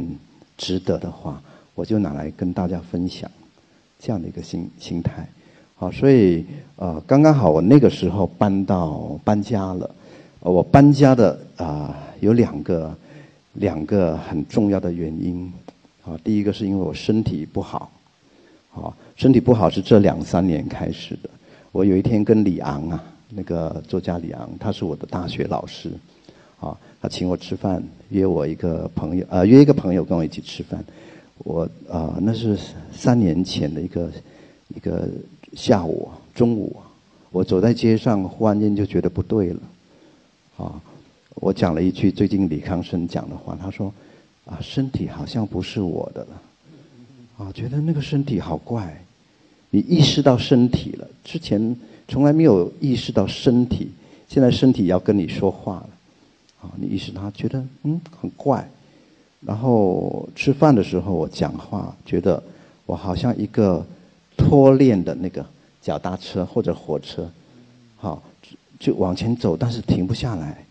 [0.58, 1.41] 值得的话，
[1.75, 3.30] 我就拿来跟大家分享，
[3.99, 5.28] 这样的一个心心态。
[5.75, 6.45] 好，所以
[6.78, 9.89] 呃，刚刚好我那个时候搬到搬家了。
[10.39, 12.95] 我搬家的啊有两个
[13.54, 15.51] 两个很重要的原因。
[16.06, 17.91] 啊，第一个是因为我身体不好。
[18.73, 21.30] 啊，身体不好是这两三年开始的。
[21.71, 25.91] 我有一天跟李昂啊，那个作家李昂，他是我的大学老师，
[26.62, 30.84] 啊，请我吃饭，约我一个朋友，呃，约一个朋友跟我一起吃饭。
[31.39, 32.58] 我啊，那是
[32.94, 34.10] 三年前的一个
[34.76, 35.08] 一个
[35.54, 36.76] 下午中午，
[37.32, 39.60] 我走在街上，忽然间就觉得不对了，
[40.58, 40.82] 啊，
[41.36, 43.94] 我讲了一句最近李康生讲的话，他说，
[44.46, 46.41] 啊，身体好像不是我的了。
[47.38, 49.04] 啊，觉得那个身体好怪，
[49.70, 51.76] 你意识到身体了，之前
[52.08, 53.89] 从来没有意识到身体，
[54.30, 55.89] 现在身体要跟你说话了，
[56.75, 58.69] 你意识到觉得嗯很怪，
[59.41, 62.41] 然后吃饭的时候我讲话，觉得
[62.86, 63.86] 我好像一个
[64.38, 65.45] 拖链的那个
[65.82, 67.30] 脚踏车或者火车，
[67.95, 68.21] 好
[68.80, 70.65] 就往前走，但是停不下来，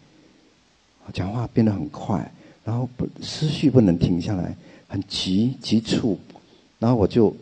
[1.12, 2.32] 讲话变得很快，
[2.64, 4.54] 然后不思绪不能停下来，
[4.88, 6.18] 很急急促。
[6.78, 7.34] 然后我就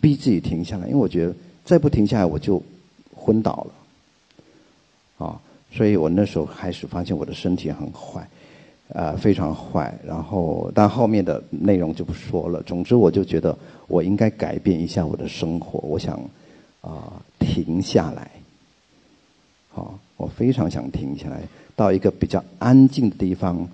[0.00, 2.62] 逼自己停下来，因为我觉得再不停下来我就
[3.14, 3.66] 昏倒
[5.18, 5.40] 了，啊，
[5.70, 8.28] 所以我那时候开始发现我的身体很坏，
[8.88, 9.94] 呃，非常坏。
[10.04, 12.62] 然后但后面的内容就不说了。
[12.62, 15.78] 总之，我就觉得我应该改变一下我的生活。
[15.80, 16.18] 我想
[16.80, 18.30] 啊，停下来，
[19.70, 21.42] 好，我非常想停下来，
[21.74, 23.68] 到一个比较安静的地方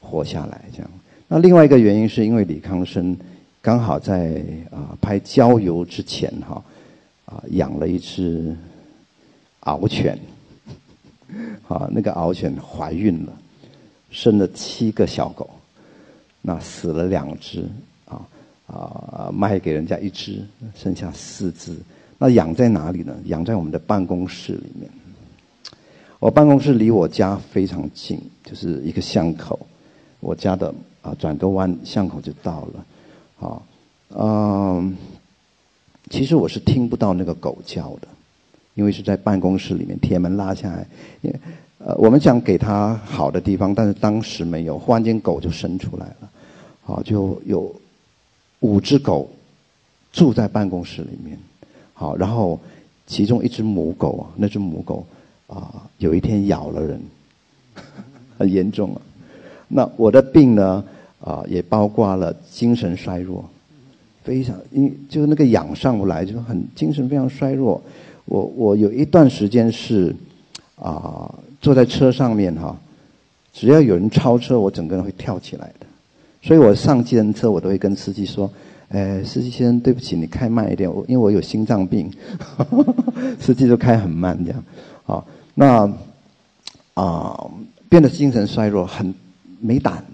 [0.00, 0.60] 活下来。
[0.72, 0.90] 这样。
[1.28, 3.16] 那另外一个原因是因为李康生。
[3.60, 6.62] 刚好在啊拍郊游之前哈，
[7.26, 8.56] 啊养了一只
[9.60, 10.16] 獒犬，
[11.68, 13.32] 啊那个獒犬怀孕了，
[14.10, 15.48] 生了七个小狗，
[16.40, 17.64] 那死了两只
[18.06, 18.20] 啊
[18.66, 20.42] 啊卖给人家一只，
[20.74, 21.76] 剩下四只。
[22.18, 23.14] 那养在哪里呢？
[23.26, 24.90] 养在我们的办公室里面。
[26.18, 29.58] 我办公室离我家非常近，就是一个巷口，
[30.18, 33.46] 我家的啊转个弯巷口就到了。
[33.46, 33.62] 啊，
[34.16, 34.96] 嗯，
[36.10, 38.08] 其实我是听不到那个狗叫的，
[38.78, 40.86] 因为是在办公室里面，铁门拉下来，
[41.78, 46.30] 呃，我们想给它好的地方，但是当时没有，忽然间狗就生出来了，
[46.84, 47.74] 好，就有
[48.60, 49.28] 五只狗
[50.12, 51.36] 住在办公室里面，
[51.92, 52.56] 好，然后
[53.04, 55.04] 其中一只母狗啊，那只母狗
[55.48, 57.02] 啊，有一天咬了人，
[58.38, 59.02] 很严重啊，
[59.66, 60.84] 那我的病呢？
[61.20, 63.44] 啊，也包括了精神衰弱，
[64.22, 67.82] 非常因就那个氧上不来，就很精神非常衰弱。
[68.28, 70.14] 我我有一段时间是
[70.76, 72.76] 啊，坐在车上面哈，
[73.52, 75.86] 只要有人超车，我整个人会跳起来的。
[76.42, 78.48] 所以我上计程车，我都会跟司机说
[78.90, 82.10] ：“哎，司机先生，对不起，你开慢一点，我因为我有心脏病。
[83.40, 84.64] ”司机就开很慢这样。
[85.04, 85.92] 好，那
[86.94, 87.50] 啊，
[87.88, 89.12] 变得精神衰弱，很
[89.60, 90.04] 没胆。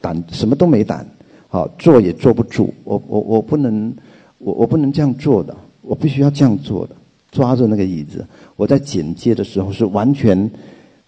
[0.00, 1.06] 胆什么都没胆，
[1.48, 2.72] 好坐也坐不住。
[2.84, 3.94] 我我我不能，
[4.38, 6.96] 我我不能这样做的，我必须要这样做的，
[7.30, 8.26] 抓着那个椅子。
[8.56, 10.50] 我在剪接的时候是完全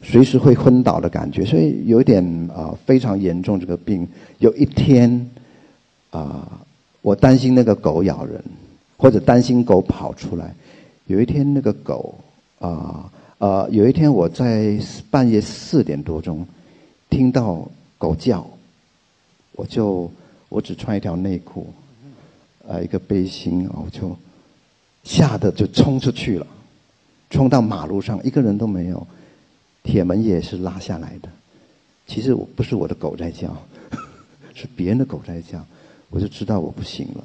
[0.02, 2.22] 随时会昏倒的感觉，所以有一点
[2.54, 4.06] 啊非常严重这个病。
[4.38, 5.30] 有一天
[6.10, 6.60] 啊，
[7.02, 8.42] 我担心那个狗咬人，
[8.96, 10.54] 或者担心狗跑出来。
[11.06, 12.14] 有一天那个狗
[12.58, 14.78] 啊啊，有一天我在
[15.10, 16.46] 半夜四点多钟
[17.08, 18.46] 听到狗叫。
[19.56, 20.10] 我就
[20.48, 21.72] 我只穿一条内裤，
[22.66, 24.16] 呃，一个背心，我就
[25.04, 26.46] 吓得就冲出去了，
[27.30, 29.06] 冲到马路上，一个人都没有，
[29.82, 31.28] 铁门也是拉下来的。
[32.06, 33.54] 其实我不是我的狗在叫，
[34.54, 35.64] 是别人的狗在叫，
[36.10, 37.24] 我就知道我不行了，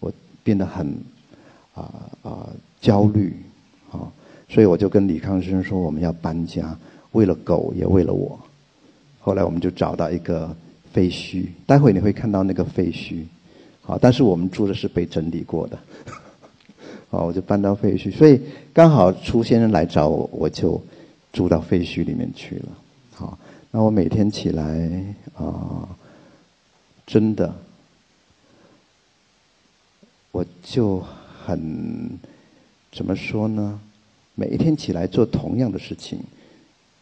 [0.00, 0.86] 我变得很
[1.74, 2.48] 啊啊
[2.80, 3.34] 焦虑
[3.90, 4.06] 啊，
[4.48, 6.76] 所以我就跟李康生说我们要搬家，
[7.12, 8.38] 为了狗也为了我。
[9.20, 10.56] 后来我们就找到一个
[10.92, 13.24] 废墟，待会你会看到那个废墟，
[13.82, 15.78] 好，但是我们住的是被整理过的。
[17.08, 18.40] 好，我就搬到废墟，所以
[18.74, 20.82] 刚好楚先生来找我，我就
[21.32, 22.68] 住到废墟里面去了。
[23.12, 23.38] 好，
[23.70, 25.88] 那我每天起来啊，
[27.06, 27.54] 真的，
[30.32, 31.00] 我就
[31.44, 32.18] 很
[32.90, 33.80] 怎么说呢？
[34.34, 36.18] 每一天起来做同样的事情，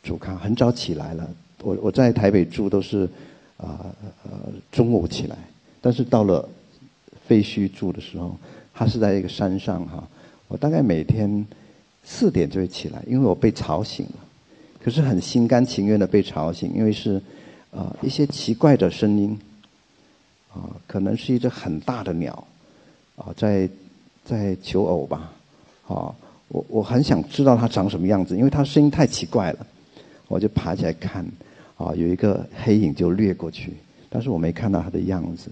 [0.03, 1.31] 煮咖，很早起来了。
[1.63, 3.09] 我我在台北住都是
[3.57, 3.87] 啊
[4.25, 4.31] 呃
[4.71, 5.39] 中午起来，
[5.81, 6.47] 但是到了
[7.27, 8.37] 废墟住的时候。
[8.75, 10.03] 他是在一个山上哈，
[10.49, 11.47] 我大概每天
[12.03, 14.15] 四点就会起来，因为我被吵醒了，
[14.83, 17.23] 可是很心甘情愿的被吵醒，因为是
[17.71, 19.39] 啊一些奇怪的声音，
[20.53, 22.47] 啊可能是一只很大的鸟，
[23.17, 23.69] 啊在
[24.25, 25.33] 在求偶吧，
[25.87, 26.13] 啊
[26.49, 29.67] 我我很想知道它长什么样子，因为它声音太奇怪了，
[30.29, 31.25] 我就爬起来看，
[31.77, 33.73] 啊有一个黑影就掠过去，
[34.11, 35.49] 但是我没看到它的样子。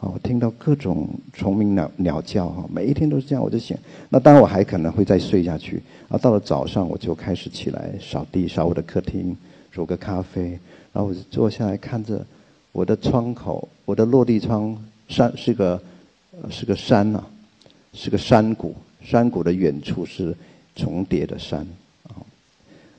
[0.00, 3.76] 啊，我，听到各种虫鸣鸟鸟叫哈，每一天都是这样，我就醒。
[4.08, 5.82] 那当然我还可能会再睡下去。
[6.08, 9.36] 啊，到了早上我就开始起来扫地，扫我的客厅，
[9.72, 10.50] 煮个咖啡，
[10.92, 12.24] 然后我就坐下来看着
[12.70, 15.82] 我的窗口，我的落地窗山是个
[16.48, 17.24] 是个山呐，
[17.92, 20.32] 是个山谷，山谷的远处是
[20.76, 21.66] 重叠的山
[22.04, 22.22] 啊。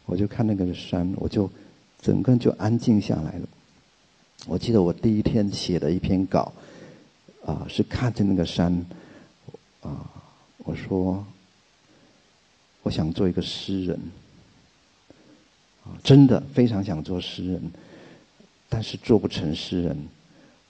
[0.05, 1.49] 我就看那个山，我就
[2.01, 3.47] 整个人就安静下来了。
[4.47, 6.51] 我记得我第一天写的一篇稿。
[7.49, 8.71] 啊，是看着那个山，
[9.81, 10.05] 啊，
[10.59, 11.25] 我说，
[12.83, 13.99] 我想做一个诗人，
[15.83, 17.71] 啊，真的非常想做诗人，
[18.69, 19.97] 但是做不成诗人，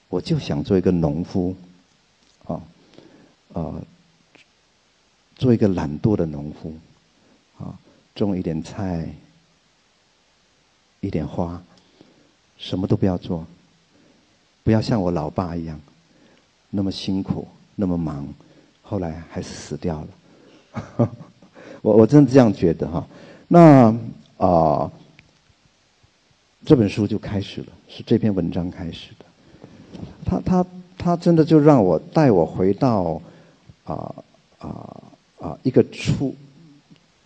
[0.07, 1.53] 我就想做一个农夫，
[2.45, 2.61] 啊，
[3.51, 3.75] 啊，
[5.35, 6.73] 做一个懒惰的农夫，
[7.57, 7.77] 啊，
[8.15, 9.13] 种一点菜，
[11.01, 11.61] 一点花，
[12.57, 13.45] 什么都不要做，
[14.63, 15.77] 不要像我老爸一样。
[16.69, 18.27] 那么辛苦，那么忙，
[18.82, 20.08] 后来还是死掉了。
[21.82, 23.08] 我我真的这样觉得哈。
[23.47, 23.95] 那
[24.38, 24.91] 啊，
[26.65, 29.25] 这本书就开始了，是这篇文章开始的。
[30.25, 30.65] 他他
[30.97, 33.19] 他真的就让我带我回到
[33.86, 34.15] 啊
[34.60, 35.01] 啊
[35.39, 36.36] 啊一个初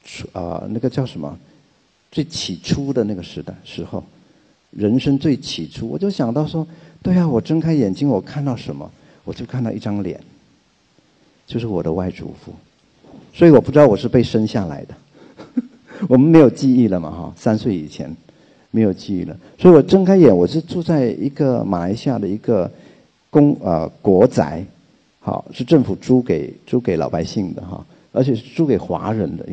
[0.06, 1.38] 初啊那个叫什么
[2.12, 4.04] 最起初的那个时代时候，
[4.70, 6.66] 人生最起初，我就想到说，
[7.02, 8.90] 对啊，我睁开眼睛，我看到什么？
[9.24, 10.20] 我就看到一张脸，
[11.46, 12.54] 就是我的外祖父，
[13.34, 14.96] 所以我不知道我是被生下来的，
[16.10, 18.14] 我们没有记忆了嘛哈，三岁以前
[18.72, 22.70] 没有记忆了，所以我睁开眼，我是住在一个马来西亚的一个
[23.30, 24.66] 公呃国宅，
[25.20, 29.46] 好是政府租给租给老百姓的哈，而且是租给华人的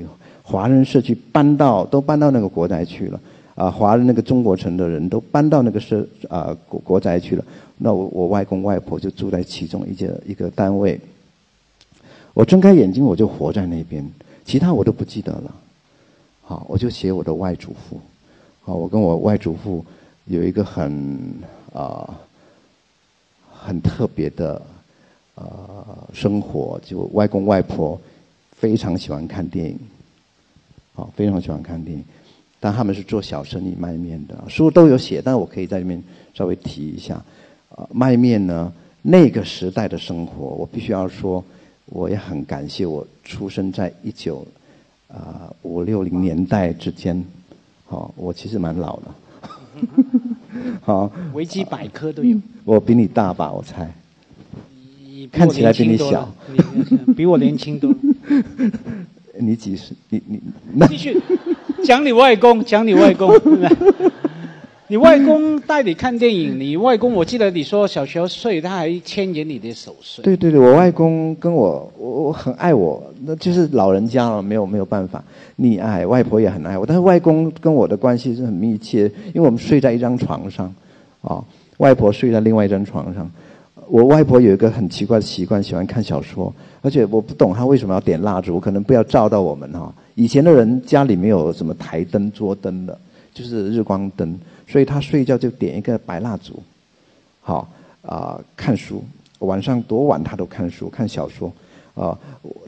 [0.42, 3.20] 华人社区，搬到都搬到那个国宅去了。
[3.60, 7.44] 啊，华人那个中国城的人都搬到那个是啊国国宅去了。
[7.76, 10.98] 那我我外公外婆就住在其中一间一个单位。
[12.32, 14.02] 我睁开眼睛我就活在那边，
[14.46, 15.54] 其他我都不记得了。
[16.40, 18.00] 好，我就写我的外祖父。
[18.62, 19.84] 好，我跟我外祖父
[20.24, 21.34] 有一个很
[21.74, 22.18] 啊
[23.52, 24.62] 很特别的
[25.34, 25.44] 呃
[26.14, 28.00] 生活，就外公外婆
[28.52, 29.78] 非常喜欢看电影，
[30.94, 32.02] 好，非常喜欢看电影。
[32.60, 36.00] 但他们是做小生意卖面的，书都有写，但我可以在里面
[36.34, 37.14] 稍微提一下。
[37.74, 38.70] 啊，卖面呢，
[39.00, 41.42] 那个时代的生活，我必须要说，
[41.86, 44.46] 我也很感谢我出生在一九
[45.08, 47.24] 啊五六零年代之间。
[47.86, 49.14] 好，我其实蛮老的。
[50.82, 52.38] 好， 维基百科都有。
[52.64, 53.90] 我比你大吧，我猜。
[55.32, 56.28] 看起来比你小。
[57.16, 57.94] 比我年轻多。
[59.38, 59.96] 你几岁？
[60.08, 61.20] 你你继续。
[61.84, 63.32] 讲你外公，讲你外公，
[64.88, 66.58] 你外公带你看电影。
[66.58, 70.22] 你外公，我记得你说小学睡，他还牵引你的手睡。
[70.24, 75.22] 对对对，我外公跟我，我我很爱我，那就是老人家了，没有没有办法
[75.58, 76.06] 溺爱。
[76.06, 80.72] 外婆也很爱我，但是外公跟我的关系是很密切，因为我们睡在一张床上，
[81.22, 81.42] 啊，
[81.78, 83.30] 外婆睡在另外一张床上。
[83.88, 89.92] 我外婆有一个很奇怪的习惯，喜欢看小说，而且我不懂她为什么要点蜡烛，可能不要照到我们哈。
[90.14, 92.98] 以前的人家里没有什么台灯、桌灯的，
[93.32, 96.62] 就是日光灯，所以他睡觉就点一个白蜡烛，
[97.40, 97.68] 好
[98.02, 99.02] 啊看书，
[99.38, 101.52] 晚上多晚他都看书看小说，
[101.94, 102.18] 啊，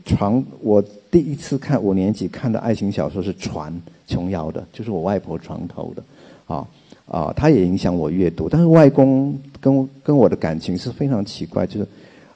[0.07, 3.73] 床，我第一次看五年级看的爱情小说是《船》，
[4.07, 6.03] 琼瑶的，就是我外婆床头的，
[6.47, 6.67] 啊
[7.07, 8.49] 啊，他也影响我阅读。
[8.49, 11.87] 但是外公跟跟我的感情是非常奇怪，就是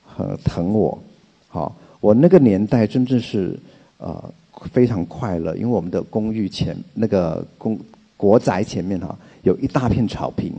[0.05, 0.99] 很疼我，
[1.49, 3.59] 好，我那个年代真正是
[3.99, 4.23] 呃
[4.73, 7.79] 非常快乐，因为我们的公寓前那个公
[8.17, 10.53] 国宅前面哈有一大片草坪，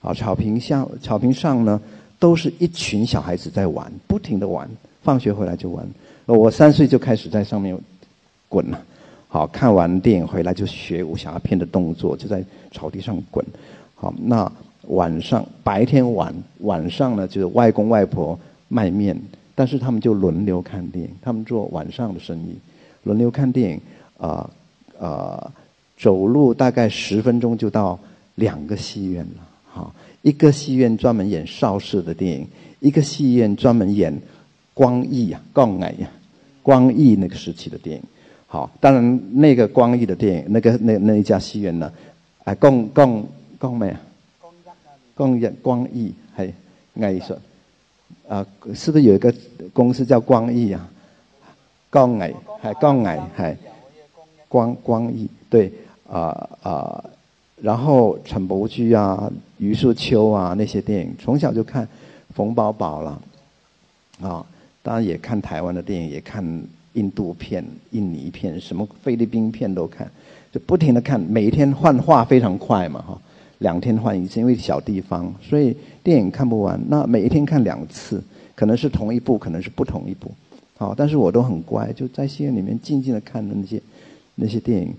[0.00, 1.80] 啊，草坪下草坪上呢
[2.18, 4.68] 都是一群小孩子在玩，不停的玩，
[5.02, 5.86] 放学回来就玩。
[6.26, 7.76] 我三岁就开始在上面
[8.48, 8.80] 滚了，
[9.28, 13.44] 好看完电影回来就学武侠片的动作，就在草地上滚。
[13.94, 14.50] 好，那
[14.88, 19.20] 晚上白天晚晚上呢，就是外公外婆卖面，
[19.54, 22.56] 但是他们就轮流看电影，他们做晚上的生意，
[23.04, 23.80] 轮流看电影。
[24.18, 24.50] 啊
[25.00, 25.52] 啊，
[25.98, 27.98] 走路大概十分钟就到
[28.34, 29.48] 两个戏院了。
[29.70, 32.46] 好，一个戏院专门演邵氏的电影，
[32.80, 34.20] 一个戏院专门演。
[34.74, 36.08] 光义呀，光爱呀，
[36.62, 38.02] 光义那个时期的电影，
[38.46, 41.92] 好，当然那个光义的电影，那个那那一家戏院呢，
[42.44, 43.22] 啊，光光
[43.58, 44.00] 光咩啊？
[45.14, 46.54] 光日光义系
[46.96, 47.36] 艺术，
[48.26, 49.34] 啊，是不是有一个
[49.74, 50.88] 公司叫光义啊？
[51.92, 53.56] 光艺系光艺系
[54.48, 55.70] 光光义，对，
[56.08, 57.04] 啊啊，
[57.60, 61.86] 然后陈伯驹啊、余树秋啊那些电影，从小就看
[62.34, 63.22] 冯宝宝了，
[64.22, 64.44] 啊。
[64.84, 66.44] 当然也看台湾的电影，也看
[66.94, 70.10] 印度片、印尼片，什么菲律宾片都看，
[70.50, 71.20] 就不停的看。
[71.20, 73.16] 每一天换画非常快嘛，哈，
[73.58, 76.80] 两天换一次，因为小地方，所以电影看不完。
[76.88, 78.20] 那每一天看两次，
[78.56, 80.32] 可能是同一部，可能是不同一部，
[80.82, 83.80] 好，但是我都很乖，就在戏院里面静静的看那些
[84.34, 84.92] 那些电影，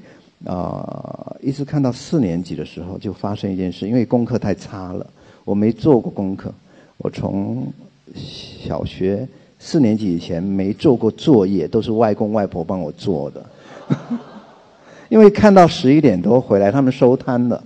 [0.46, 5.06] 啊，一直看到四年级的时候，就发生一件事，因为功课太差了，
[5.44, 6.54] 我没做过功课，
[7.00, 7.68] 我从
[8.16, 9.28] 小学。
[9.60, 13.46] 四年级以前没做过作业，都是外公外婆帮我做的。
[15.10, 17.62] 因为看到十一点多回来，他们收摊了，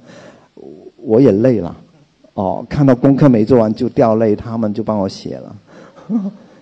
[0.97, 1.77] 我也累了。
[2.33, 5.55] 哦，看到功课没做完就掉泪，他们就帮我写了。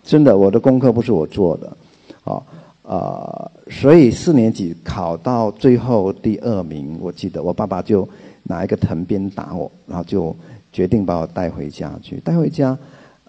[0.06, 1.78] 真的，我的功课不是我做的。
[2.24, 2.42] 哦，
[2.84, 8.08] 呃，所以四年级考到最后第二名，我记得我爸爸就
[8.44, 10.36] 拿一个藤鞭打我，然后就
[10.72, 12.78] 决定把我带回家去，带回家。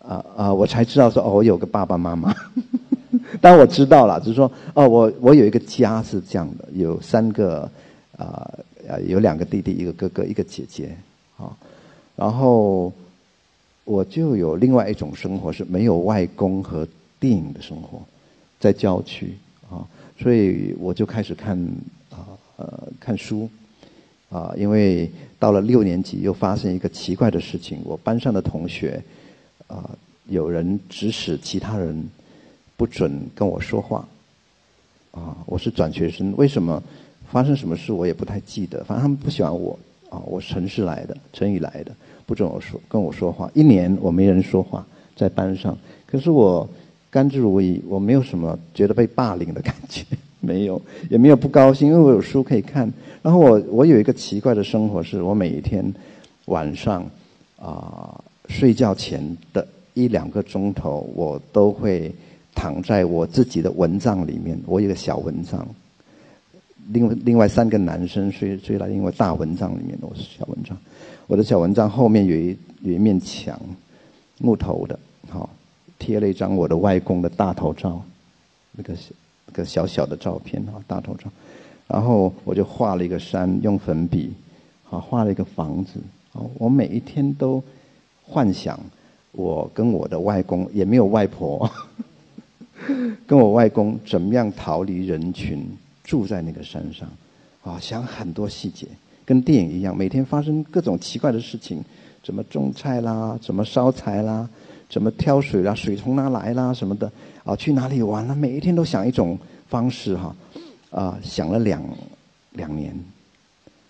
[0.08, 0.54] 啊啊！
[0.54, 2.32] 我才知道说哦，我有个爸爸妈妈。
[3.42, 7.68] 但我知道了，就是说哦，我我有一个家是这样的，有三个
[8.16, 8.48] 啊
[8.88, 10.96] 啊，有两个弟弟，一个哥哥，一个姐姐
[11.36, 11.50] 啊。
[12.14, 12.92] 然后
[13.86, 16.86] 我就有另外一种生活，是没有外公和
[17.18, 18.02] 电影的生活，
[18.60, 19.32] 在郊区
[19.70, 21.56] 啊，所以我就开始看
[22.10, 23.48] 啊呃看书
[24.28, 29.02] 啊，因为到了六年级又发生一个奇怪的事情，我班上的同学。
[29.68, 29.90] 啊，
[30.28, 32.08] 有人指使其他人
[32.76, 34.06] 不准跟我说话。
[35.10, 36.80] 啊，我是转学生，为什么
[37.32, 38.84] 发生什么事我也不太记得。
[38.84, 39.76] 反正他们不喜欢我。
[40.08, 41.92] 啊，我城市来的，城里来的，
[42.26, 43.50] 不准我说跟我说话。
[43.54, 46.68] 一年我没人说话在班上，可是我
[47.08, 50.04] 甘之如饴，我没有什么觉得被霸凌的感觉，
[50.40, 52.92] 没有，也没有不高兴，因为我有书可以看。
[53.22, 55.94] 然后我我有一个奇怪的生活，是我每一天
[56.44, 57.08] 晚上
[57.58, 58.20] 啊。
[58.48, 62.14] 睡觉前的一两个钟头，我都会
[62.54, 64.56] 躺在我自己的蚊帐里面。
[64.66, 65.66] 我有个小蚊帐，
[66.92, 70.78] 另外另外三个男生睡睡在另外大蚊帐里面，我是小蚊帐。
[71.26, 73.60] 我的小蚊帐后面有一有一面墙，
[74.38, 74.98] 木头的，
[75.28, 75.48] 好
[75.98, 78.02] 贴了一张我的外公的大头照，
[78.72, 78.94] 那个
[79.46, 81.30] 那个小小的照片哈，大头照。
[81.88, 84.32] 然后我就画了一个山，用粉笔，
[84.84, 86.00] 好画了一个房子。
[86.32, 87.62] 好，我每一天都。
[88.28, 88.76] 幻想
[89.30, 91.70] 我跟我的外公也没有外婆，
[93.24, 95.64] 跟我外公怎么样逃离人群，
[96.02, 97.08] 住在那个山上，
[97.62, 98.88] 啊，想很多细节，
[99.26, 101.84] 跟电影一样，每天发生各种奇怪的事情，
[102.22, 104.48] 怎么种菜啦，怎么烧柴啦，
[104.88, 107.12] 怎么挑水啦，水从哪来啦什么的，
[107.44, 109.36] 啊，去哪里玩啦，每一天都想一种
[109.68, 110.34] 方式哈，
[110.90, 111.82] 啊，想了两
[112.52, 112.98] 两年。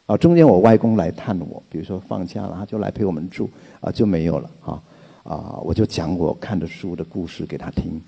[0.07, 4.82] 啊，中间我外公来探我，比如说放假了，他就来陪我们住，啊，就没有了，啊，
[5.24, 8.01] 啊，我就讲我看的书的故事给他听，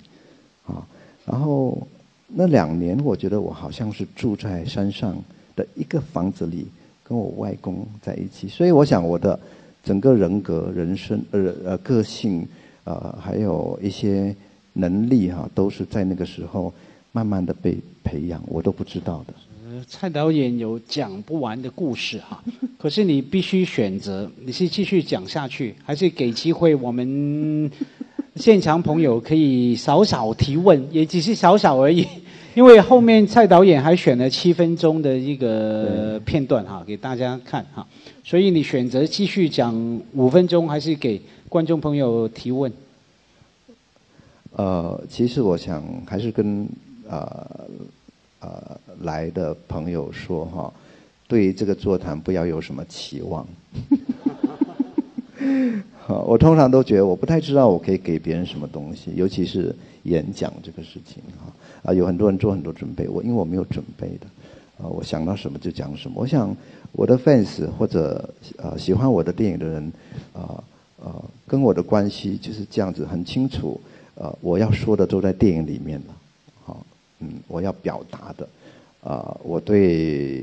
[0.65, 0.87] 啊，
[1.25, 1.77] 然后
[2.25, 5.13] 那两年，我觉得我好像是住在山上
[5.57, 6.65] 的一个房子里，
[7.09, 9.37] 跟我外公在一起，所以我想我的
[9.83, 12.47] 整个人格、人生、呃呃个性，
[12.83, 14.35] 呃，还有一些
[14.73, 16.71] 能力哈，都是在那个时候
[17.11, 19.33] 慢慢的被培养，我都不知道的。
[19.87, 22.43] 蔡导演有讲不完的故事哈，
[22.77, 27.71] 可是你必须选择，你是继续讲下去，还是给机会我们
[28.35, 32.07] 现场朋友可以少少提问，也只是少少而已，
[32.55, 37.85] 因为后面蔡导演还选了七分钟的一个片段哈，给大家看哈，
[38.23, 42.71] 所以你选择继续讲五分钟，还是给观众朋友提问？
[44.55, 46.67] 呃，其实我想还是跟
[47.09, 47.45] 呃
[48.39, 50.73] 呃来的朋友说哈，
[51.27, 53.47] 对这个座谈不要有什么期望。
[56.09, 61.53] 好，我通常都觉得我不太知道我可以给别人什么东西，尤其是演讲这个事情哈。
[61.83, 64.25] 啊，有很多人做很多准备，我因为我没有准备的，
[64.83, 66.15] 啊，我想到什么就讲什么。
[66.19, 66.57] 我想
[66.93, 69.93] 我的 fans 或者呃喜欢我的电影的人，
[70.33, 70.63] 啊
[70.97, 73.79] 呃跟我的关系就是这样子，很清楚。
[74.15, 76.15] 呃，我要说的都在电影里面了，
[76.65, 76.83] 好，
[77.19, 78.49] 嗯，我要表达的，
[79.01, 80.41] 啊，我对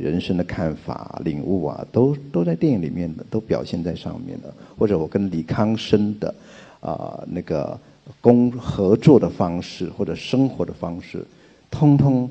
[0.00, 4.52] 人生的看法、领悟啊，都都在电影里面的，都表现在上面的。
[4.78, 6.34] 或者我跟李康生的，
[6.80, 7.78] 啊，那个
[8.20, 11.24] 工合作的方式或者生活的方式，
[11.70, 12.30] 通通，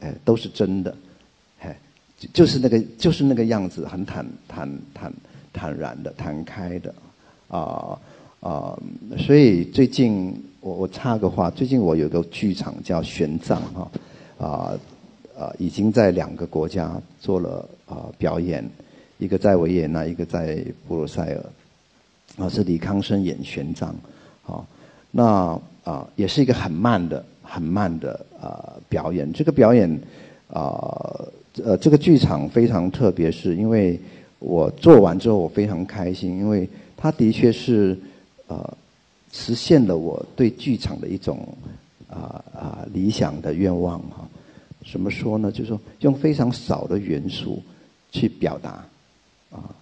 [0.00, 0.96] 哎，都是真的，
[1.60, 1.78] 哎，
[2.32, 5.12] 就是那个就是那个样子，很坦坦坦
[5.52, 6.94] 坦然的、坦开的，
[7.48, 7.98] 啊。
[8.40, 8.76] 啊，
[9.16, 13.90] 所以最近我我插个话，最近我有个剧场叫玄奘哈，
[14.36, 14.74] 啊
[15.38, 18.68] 啊已经在两个国家做了啊表演，
[19.18, 21.44] 一个在维也纳，一个在布鲁塞尔，
[22.44, 23.86] 啊是李康生演玄奘，
[24.46, 24.64] 啊，
[25.10, 29.90] 那啊也是一个很慢的很慢的啊表演，这个表演
[30.48, 31.24] 啊
[31.62, 33.98] 呃这个剧场非常特别，是因为
[34.38, 37.98] 我做完之后我非常开心，因为它的确是。
[38.48, 38.76] 呃，
[39.32, 41.38] 实现了我对剧场的一种
[42.10, 44.28] 啊啊理想的愿望哈。
[44.90, 45.52] 怎么说呢？
[45.52, 47.62] 就是说用非常少的元素
[48.10, 48.84] 去表达
[49.50, 49.74] 啊，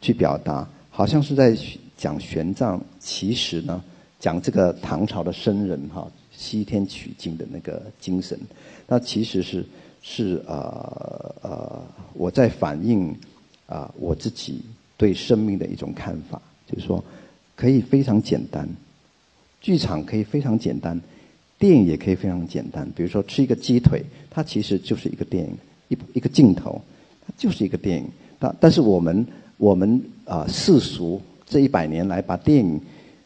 [0.00, 1.56] 去表达，好像是在
[1.96, 3.82] 讲玄奘，其实呢
[4.20, 8.38] 讲这个唐朝的僧人哈，西天取经的那个精神，
[8.86, 9.64] 那其实是
[10.02, 11.82] 是呃呃
[12.14, 13.14] 我在反映
[13.66, 14.60] 啊我自己
[14.96, 16.40] 对生命的一种看法，
[16.70, 17.02] 就是说。
[17.58, 18.68] 可以非常简单，
[19.62, 21.00] 剧场可以非常简单，
[21.58, 22.86] 电影也可以非常简单。
[22.94, 24.04] 比如说吃一个鸡腿，
[24.36, 25.56] 它其实就是一个电影，
[25.88, 26.78] 一一个镜头，
[27.26, 28.06] 它就是一个电影。
[28.38, 29.26] 但但是我们
[29.56, 32.78] 我们啊世俗这一百年来把电影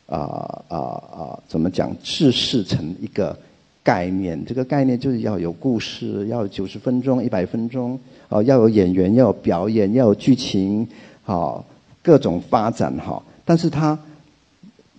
[0.07, 3.37] 啊啊啊怎么讲，制式成一个
[3.83, 4.41] 概念。
[4.47, 7.99] 这个概念就是要有故事，要九十分钟、一百分钟，
[8.29, 10.87] 哦，要有演员，要有表演，要有剧情，
[11.25, 11.67] 好
[12.05, 13.21] 各种发展哈。
[13.45, 13.99] 但是它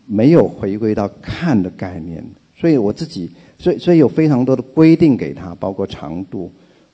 [0.05, 2.22] 没有回归到看的概念，
[2.57, 3.32] 所以我自己，
[3.62, 6.51] 所以所以有非常多的规定给他，包括长度，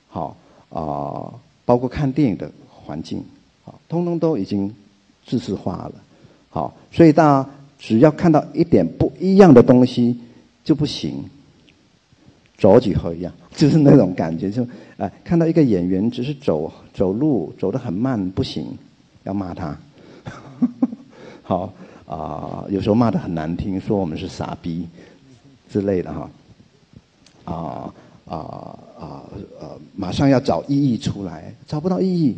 [0.08, 0.36] 好
[0.68, 1.32] 啊，
[1.64, 3.24] 包括看电影的环境，
[3.64, 4.74] 好，通通都已经
[5.24, 5.92] 自制化了，
[6.50, 10.20] 好，所以大家只要看到一点不一样的东西
[10.62, 11.24] 就不行，
[12.58, 14.66] 走几何一样， 就是那种感觉，就
[14.98, 18.66] 哎，看到一个演员只是走走路走得很慢不行，
[19.24, 19.78] 要骂他，
[21.42, 21.72] 好。
[22.08, 24.88] 啊，有时候骂的很难听，说我们是傻逼
[25.70, 26.30] 之类的哈。
[27.52, 27.94] 啊
[28.26, 28.36] 啊
[28.98, 29.22] 啊
[29.60, 32.36] 呃，马上要找意义出来，找不到意义，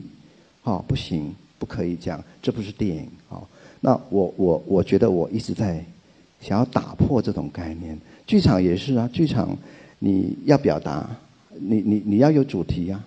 [0.62, 3.40] 好不行，不可以这样，这不是电影啊。
[3.80, 5.84] 那我我我觉得我一直在
[6.40, 7.98] 想要打破这种概念。
[8.26, 9.56] 剧场也是啊，剧场
[9.98, 11.08] 你要表达，
[11.58, 13.04] 你你你要有主题啊，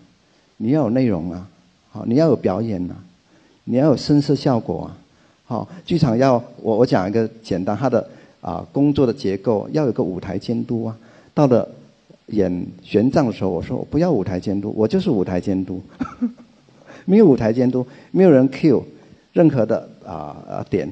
[0.58, 1.48] 你要有内容啊，
[1.92, 2.96] 好，你要有表演啊，
[3.64, 4.98] 你要有声色效果啊。
[5.46, 8.10] 好，剧场要我我讲一个简单，他的
[8.42, 10.98] 啊工作的结构要有个舞台监督啊。
[11.34, 11.68] 到了
[12.28, 15.82] 演玄奘的时候，我说我不要舞台监督，我就是舞台监督，
[17.06, 18.84] 没有舞台监督，没有人 cue
[19.34, 20.92] 任何的啊点，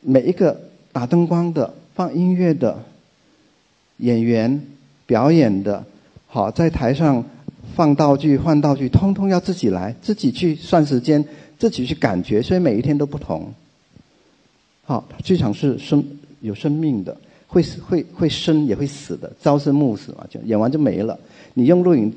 [0.00, 0.60] 每一个
[0.92, 2.82] 打灯光的、放音乐的
[3.98, 4.62] 演员
[5.06, 5.84] 表演的，
[6.26, 7.24] 好在台上
[7.74, 11.24] 放道具、换道具，通通要自己来，自己去算时间。
[11.58, 13.52] 自己去感觉，所以每一天都不同。
[14.84, 16.04] 好，剧场是生
[16.40, 17.16] 有生命的，
[17.48, 21.18] 会死会会生也会死的，朝生暮死嘛，就演完就没了。
[21.54, 22.14] 你用录影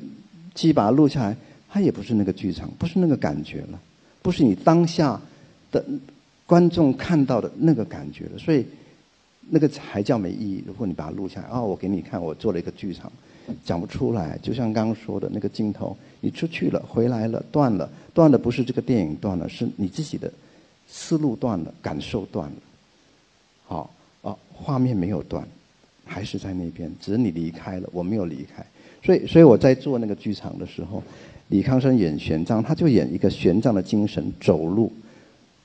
[0.54, 1.36] 机把它录下来，
[1.68, 3.80] 它也不是那个剧场，不是那个感觉了，
[4.22, 5.20] 不是你当下
[5.72, 5.84] 的
[6.46, 8.38] 观众看到的那个感觉了。
[8.38, 8.64] 所以
[9.50, 10.62] 那个才叫没意义。
[10.66, 13.10] 如果你把它录下来，哦，我给你看，我做了一个剧场。
[13.64, 20.32] 讲不出来，就像刚刚说的那个镜头，你出去了，回来了，断了，断的不是这个电影断了，是你自己的
[20.88, 22.56] 思路断了，感受断了。
[23.66, 23.92] 好，
[24.22, 25.46] 啊，画面没有断，
[26.04, 28.64] 还是在那边，只是你离开了，我没有离开。
[29.04, 31.02] 所以，所以我在做那个剧场的时候，
[31.48, 34.92] 李康生演玄奘，他就演一个玄奘的精神走路，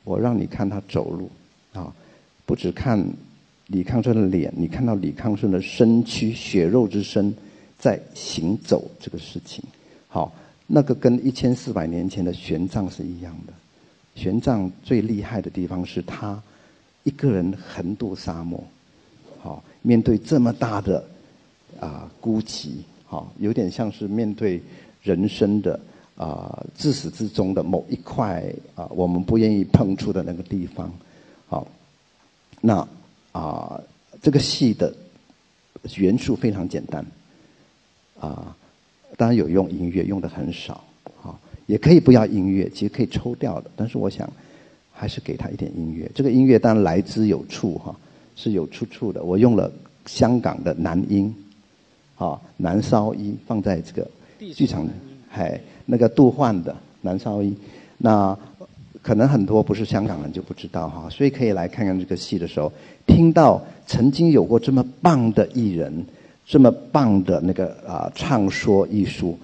[0.03, 1.29] 我让你看他走路，
[1.73, 1.93] 啊，
[2.45, 3.03] 不只看
[3.67, 7.33] 李康生的脸，你看到李康生的身躯、血肉之身
[7.77, 9.63] 在行走这个事情，
[10.07, 10.33] 好，
[10.65, 13.53] 那个跟一千四百年前的玄奘是一样的。
[14.15, 16.41] 玄奘最厉害的地方是他
[17.07, 18.61] 一个人横渡沙漠，
[19.39, 21.01] 好，面对这么大的
[21.79, 22.71] 啊孤寂，
[23.05, 24.61] 好，有点像是面对
[25.01, 25.79] 人生的
[26.17, 28.43] 啊自始至终的某一块
[28.75, 30.91] 啊我们不愿意碰触的那个地方，
[31.47, 31.65] 好，
[32.59, 32.85] 那。
[33.33, 33.79] 啊，
[34.19, 34.91] 这个戏的
[35.95, 37.05] 元素非常简单，
[38.19, 38.57] 啊，
[39.15, 40.83] 当然有用音乐，用的很少，
[41.21, 41.37] 啊，
[41.67, 43.69] 也可以不要音乐，其实可以抽掉的。
[43.75, 44.27] 但是我想，
[44.97, 46.09] 还是给他一点音乐。
[46.15, 47.95] 这个音乐当然来之有处，哈，
[48.35, 49.23] 是有出处的。
[49.23, 49.71] 我用了
[50.07, 51.33] 香港的男音，
[52.17, 54.07] 啊，男烧一放在这个
[54.53, 54.87] 剧场，
[55.29, 57.55] 嗨，那个杜焕的男烧一，
[57.97, 58.37] 那。
[58.99, 62.69] 可能很多不是香港人就不知道哈，所以可以来看看这个戏的时候，
[63.05, 66.05] 听到曾经有过这么棒的艺人，
[66.45, 69.37] 这么棒的那个啊唱说艺术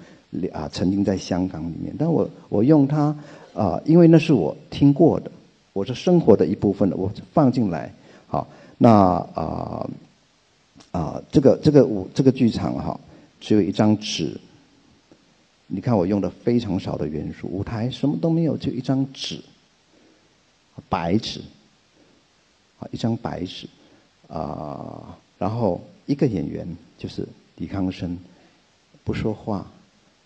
[0.51, 1.95] 啊，曾经在香港里面。
[1.97, 3.15] 但我我用它
[3.53, 5.31] 啊，因为那是我听过的，
[5.73, 7.91] 我是生活的一部分，我放进来。
[8.27, 8.47] 好，
[8.77, 9.89] 那啊
[10.91, 12.99] 啊，这个这个舞这个剧场哈，
[13.41, 14.39] 只有一张纸。
[15.65, 19.41] 你看我用的非常少的元素，舞台什么都没有，就一张纸。
[20.89, 21.41] 白纸，
[22.79, 23.67] 啊，一张白纸，
[24.27, 26.67] 啊，然后一个演员
[26.99, 28.15] 就是李康生，
[29.03, 29.65] 不说话，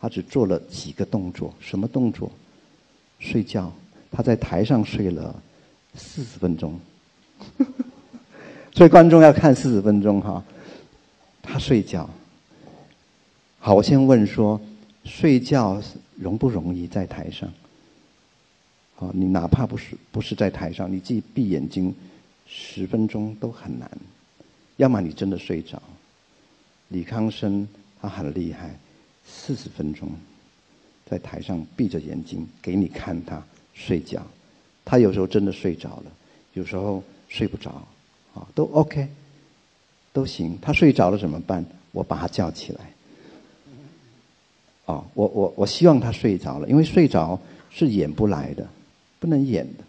[0.01, 2.29] 他只做了几个动作，什么动作？
[3.19, 3.71] 睡觉，
[4.11, 5.35] 他在台上睡了
[5.95, 6.79] 四十分钟，
[8.73, 10.43] 所以观众要看四十分钟哈，
[11.41, 12.09] 他睡觉。
[13.59, 14.59] 好，我先问说，
[15.03, 15.81] 睡觉
[16.15, 17.51] 容不容易在台上？
[18.95, 21.93] 好，你哪怕不是不是在台上，你自己闭眼睛
[22.47, 23.89] 十分钟都很难。
[24.77, 25.81] 要么你真的睡着。
[26.89, 27.67] 李康生
[28.01, 28.77] 他很厉害，
[29.25, 30.09] 四十分钟
[31.05, 33.43] 在台上闭着眼睛给你看他
[33.77, 34.21] 睡觉。
[34.83, 36.11] 他有时候真的睡着了，
[36.53, 37.69] 有时候睡不着，
[38.33, 39.07] 啊，都 OK，
[40.11, 40.57] 都行。
[40.61, 41.63] 他睡着了怎么办？
[41.91, 42.79] 我把他叫起来。
[44.85, 48.67] 哦，我我我希望他睡着了，因为睡着是演不来的。
[49.19, 49.83] 不能演的，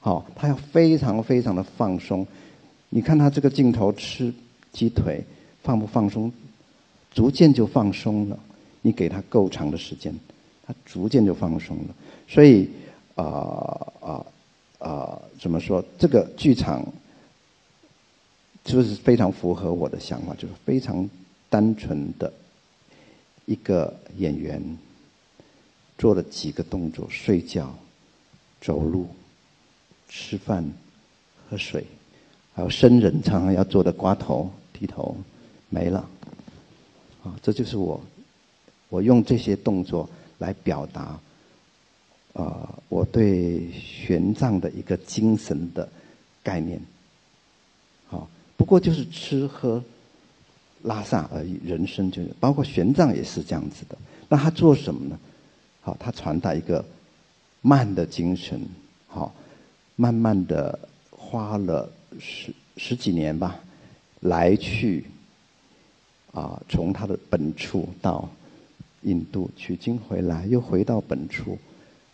[0.00, 2.26] 好，他要非常非常的放松。
[2.88, 4.34] 你看他这个镜头吃
[4.72, 5.24] 鸡腿，
[5.62, 6.32] 放不放松？
[7.14, 8.36] 逐渐就放松了。
[8.80, 10.12] 你给他够长的时间，
[10.66, 11.94] 他逐渐就放松了。
[12.26, 12.68] 所以，
[13.14, 14.26] 啊啊
[14.78, 15.84] 啊，怎么说？
[15.98, 16.84] 这个剧场
[18.64, 21.08] 就是非常符合我的想法，就是非常
[21.48, 22.32] 单纯的
[23.46, 24.78] 一个演员
[25.98, 27.74] 做了几个动作，睡觉。
[28.64, 29.08] 走路、
[30.08, 30.64] 吃饭、
[31.50, 31.84] 喝水，
[32.54, 35.16] 还有生人常常要做的刮头、剃头，
[35.68, 36.08] 没了。
[37.24, 38.00] 啊，这就是我，
[38.88, 40.08] 我用这些动作
[40.38, 41.18] 来表达，
[42.32, 45.88] 啊，我对玄奘的一个精神的
[46.42, 46.80] 概念。
[48.06, 49.82] 好，不过就是吃喝
[50.82, 53.96] 拉撒而已，人生就是包括玄奘也是这样子的。
[54.28, 55.18] 那他做什么呢？
[55.80, 56.84] 好，他传达一个。
[57.64, 58.60] 慢的精神，
[59.06, 59.32] 好，
[59.94, 60.76] 慢慢的
[61.12, 63.60] 花了十十几年吧，
[64.18, 65.04] 来去，
[66.32, 68.28] 啊，从他的本处到
[69.02, 71.56] 印度取经回来，又回到本处，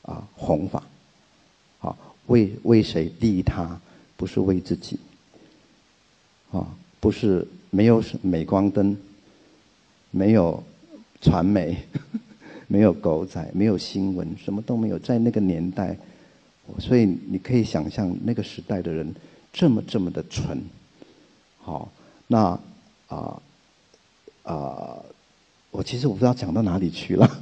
[0.08, 0.82] 啊，弘法，
[1.78, 1.96] 好，
[2.26, 3.78] 为为谁利他，
[4.16, 4.98] 不是为自己，
[6.50, 6.66] 啊，
[6.98, 8.96] 不是没有镁光灯，
[10.10, 10.62] 没有
[11.20, 11.76] 传媒。
[12.70, 14.98] 没有狗仔，没有新闻，什么都没有。
[14.98, 15.96] 在那个年代，
[16.78, 19.14] 所以你可以想象那个时代的人
[19.50, 20.62] 这么这么的纯。
[21.56, 21.90] 好，
[22.26, 22.60] 那
[23.06, 23.40] 啊
[24.42, 24.98] 啊，
[25.70, 27.40] 我其实我不知道讲到哪里去了，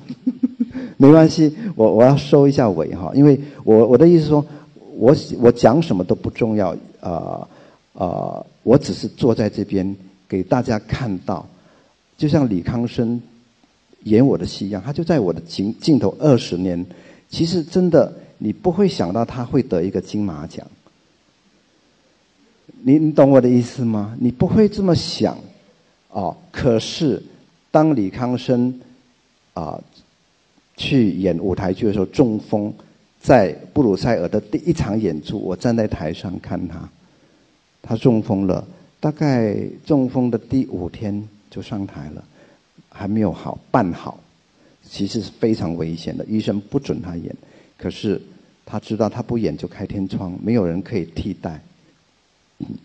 [0.96, 4.44] 没关系，我我要收一下尾哈，因为我我的意思说，
[4.96, 7.48] 我我讲什么都不重要啊
[7.94, 9.96] 啊，我只是坐在这边
[10.28, 11.46] 给大家看到，
[12.16, 13.20] 就像李康生。
[14.04, 16.86] 演我的戏一样，他就在我的镜镜头二十年，
[17.28, 20.64] 其实真的你不会想到他会得一个金马奖。
[22.82, 24.16] 你你懂我的意思吗？
[24.20, 25.36] 你不会这么想，
[26.10, 26.36] 哦。
[26.52, 27.20] 可是
[27.72, 28.80] 当李康生
[29.54, 29.82] 啊
[30.76, 32.72] 去演舞台剧的时候中风，
[33.20, 36.88] 在布鲁塞尔的第一场演出，我站在台上看他，
[37.82, 38.66] 他中风了，
[39.00, 42.24] 大概中风的第五天就上台了。
[42.88, 44.18] 还没有好办好，
[44.82, 46.24] 其实是非常危险的。
[46.24, 47.36] 医生不准他演，
[47.76, 48.18] 可是
[48.64, 51.60] 他知道他不演就开天窗，没有人可以替代。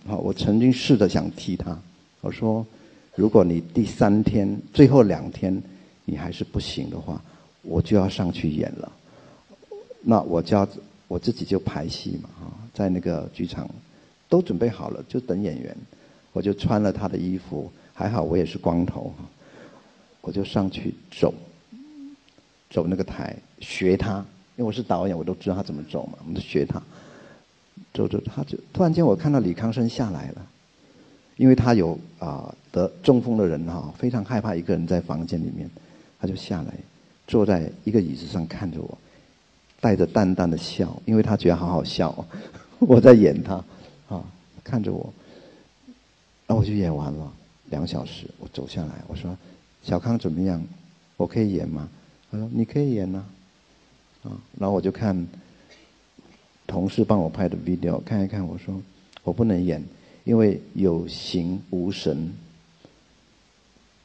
[0.06, 1.80] 好，我曾经试着想替他，
[2.20, 2.66] 我说，
[3.16, 5.64] 如果你第三天最后两天
[6.04, 7.24] 你还是不行的话，
[7.62, 8.91] 我就要上去演了。
[10.01, 10.68] 那我就
[11.07, 13.70] 我自己就排戏嘛，哈，在那个剧场
[14.28, 15.76] 都准备好了，就等演员。
[16.34, 19.14] 我就穿了他的衣服，还好我也是光头，
[20.22, 21.34] 我就上去走，
[22.70, 24.20] 走那个台学他，
[24.55, 26.82] 因为我是导演，我都知道他怎么走嘛，我们就学他。
[27.93, 30.47] 走走，他就突然间我看到李康生下来了，
[31.36, 35.70] 因为他有啊得中风的人哈，非常害怕一个人在房间里面，
[36.18, 36.74] 他就下来
[37.28, 38.98] 坐在一个椅子上看着我。
[39.80, 42.24] 带着淡淡的笑，因为他觉得好好笑，
[42.78, 43.56] 我在演他，
[44.08, 44.24] 啊，
[44.64, 45.12] 看着我，
[46.46, 47.34] 那我就演完了
[47.72, 49.36] 两小时，我走下来，我说
[49.82, 50.64] ：“小康怎么样？
[51.18, 51.90] 我可以演吗？”
[52.30, 53.26] 他说：“你可以演呐。”
[54.22, 55.28] 啊，然后我就看
[56.68, 58.80] 同事帮我拍的 video，看一看，我说
[59.26, 59.84] ：“我不能演，
[60.26, 62.32] 因为有形无神，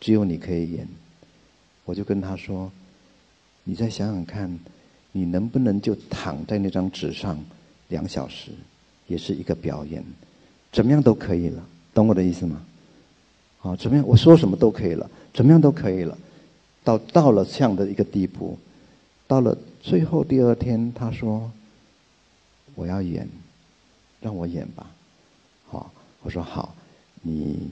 [0.00, 0.88] 只有你可以演。”
[1.84, 2.72] 我就跟他说
[3.66, 4.58] ：“你再想想看。”
[5.12, 7.42] 你能不能就躺在那张纸上
[7.88, 8.50] 两小时，
[9.06, 10.04] 也是一个表演，
[10.70, 12.62] 怎么样都可以了，懂我的意思吗？
[13.56, 14.06] 好，怎么样？
[14.06, 16.18] 我说什么都可以了，怎么样都可以了，
[16.84, 18.58] 到到了这样的一个地步，
[19.26, 21.50] 到了最后第二天，他说
[22.74, 23.26] 我要演，
[24.20, 24.86] 让我演吧。
[25.64, 25.90] 好，
[26.20, 26.74] 我说好，
[27.22, 27.70] 你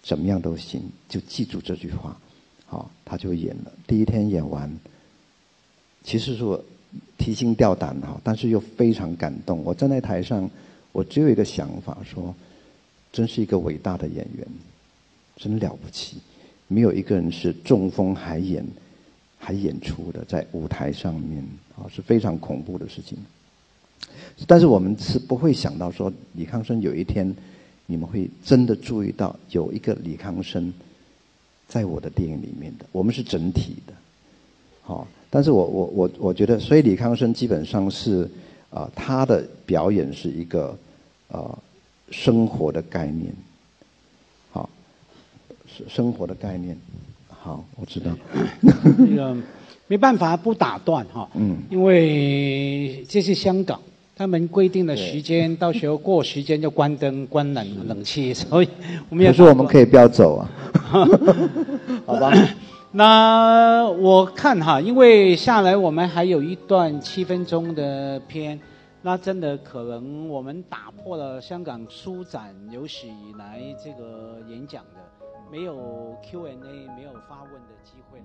[0.00, 2.16] 怎么样都行，就记住这句话。
[2.66, 3.72] 好，他就演了。
[3.84, 4.72] 第一天演完。
[6.08, 6.64] 其实是我
[7.18, 9.62] 提心吊胆哈，但是又非常感动。
[9.62, 10.50] 我站在台上，
[10.90, 12.34] 我只有一个想法，说，
[13.12, 14.48] 真是一个伟大的演员，
[15.36, 16.16] 真了不起。
[16.66, 18.66] 没有一个人是中风还演，
[19.38, 21.44] 还演出的，在舞台上面
[21.76, 23.18] 啊，是非常恐怖的事情。
[24.46, 27.36] 但是我们是不会想到说，李康生有一天，
[27.84, 30.72] 你们会真的注意到有一个李康生，
[31.68, 32.86] 在我的电影里面的。
[32.92, 33.92] 我们是整体的，
[34.80, 35.06] 好。
[35.30, 38.28] 但是我我我我觉得，所以李康生基本上是
[38.70, 40.76] 啊，他的表演是一个
[41.30, 41.56] 啊
[42.10, 43.32] 生活的概念，
[44.50, 44.68] 好，
[45.66, 46.76] 生生活的概念，
[47.28, 48.10] 好，我知道。
[48.60, 49.36] 那个
[49.86, 53.80] 没办法不打断哈，嗯，因为这是香港，
[54.16, 58.68] 他们规定的时间，到时候过时间就关灯、关冷冷气，所以
[59.10, 59.30] 我们也。
[59.30, 60.50] 可是我们可以不要走啊，
[62.06, 62.32] 好吧。
[62.90, 68.58] 那我看哈，因为下来我们还有一段七分钟的片，
[69.02, 75.00] 那真的可能我们打破了香港书展有史以来这个演讲的
[75.50, 78.20] 没有 Q&A 没有发问的机会。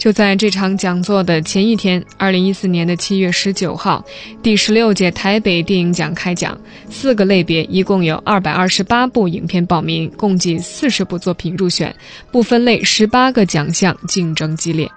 [0.00, 4.02] 就在这场讲座的前一天，二零一四年的七月十九号，
[4.42, 11.94] 第十六届台北电影奖开奖，四个类别一共有二百二十八部影片报名，共计四十部作品入选，
[12.32, 14.90] 不分类十八个奖项竞争激烈。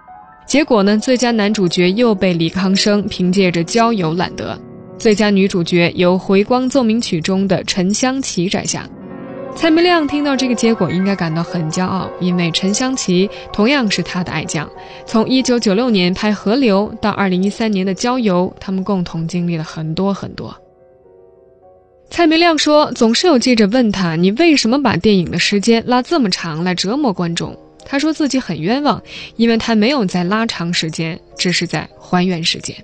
[0.48, 4.58] 结果呢，最佳男主角又被李康生凭借着《郊游》揽得，
[4.98, 8.88] 最佳女主角由《回光奏鸣曲》中的陈香琪摘下。
[9.56, 14.70] 蔡明亮听到这个结果，应该感到很骄傲，因为陈香琪同样是他的爱将。
[15.06, 20.54] 从1996年拍《河流》到2013年的《郊游》，他们共同经历了很多很多。
[22.10, 29.02] 蔡明亮说：“总是有记者问他，你为什么把电影的时间拉这么长来折磨观众？”他说自己很冤枉，
[29.38, 32.76] 因为他没有在拉长时间，只是在还原时间。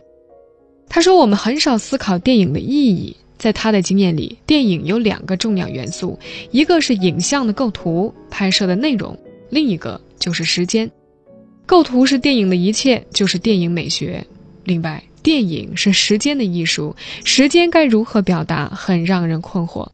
[0.87, 6.19] 他说：“我们很少思考电影的意义。”在他的经验里，电影有两个重要元素，
[6.51, 9.17] 一个是影像的构图、拍摄的内容，
[9.49, 10.91] 另一个就是时间。
[11.65, 14.25] 构图是电影的一切，就是电影美学。
[14.65, 19.87] 另外，电影是时间的艺术，时间该如何表达，很让人困惑。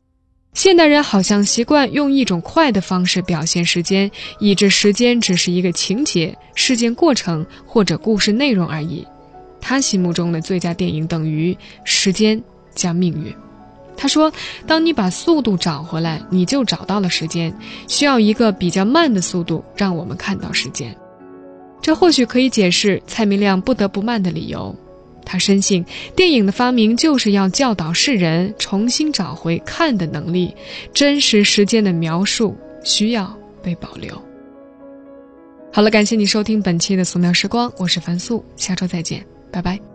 [0.53, 9.05] 现代人好像习惯用一种快的方式表现时间，以致时间只是一个情节、事件过程或者故事内容而已。
[9.59, 12.41] 他心目中的最佳电影等于时间。
[12.75, 13.33] 加命运，
[13.97, 14.31] 他说
[14.67, 17.51] ：“当你把速度找回来，你就找到了时间。
[17.87, 20.95] 需要一个比较慢的速度，让我们看到时间。
[21.81, 24.75] 这或许可以解释蔡明亮不得不慢的理由。
[25.23, 25.83] 他深信，
[26.15, 30.53] 电影的发明就是要教导世人重新找回看的能力。
[30.93, 34.21] 真实时间的描述需要被保留。”
[35.73, 39.94] 好了，感谢你收听本期的素描时光，我是樊素，下周再见，拜拜。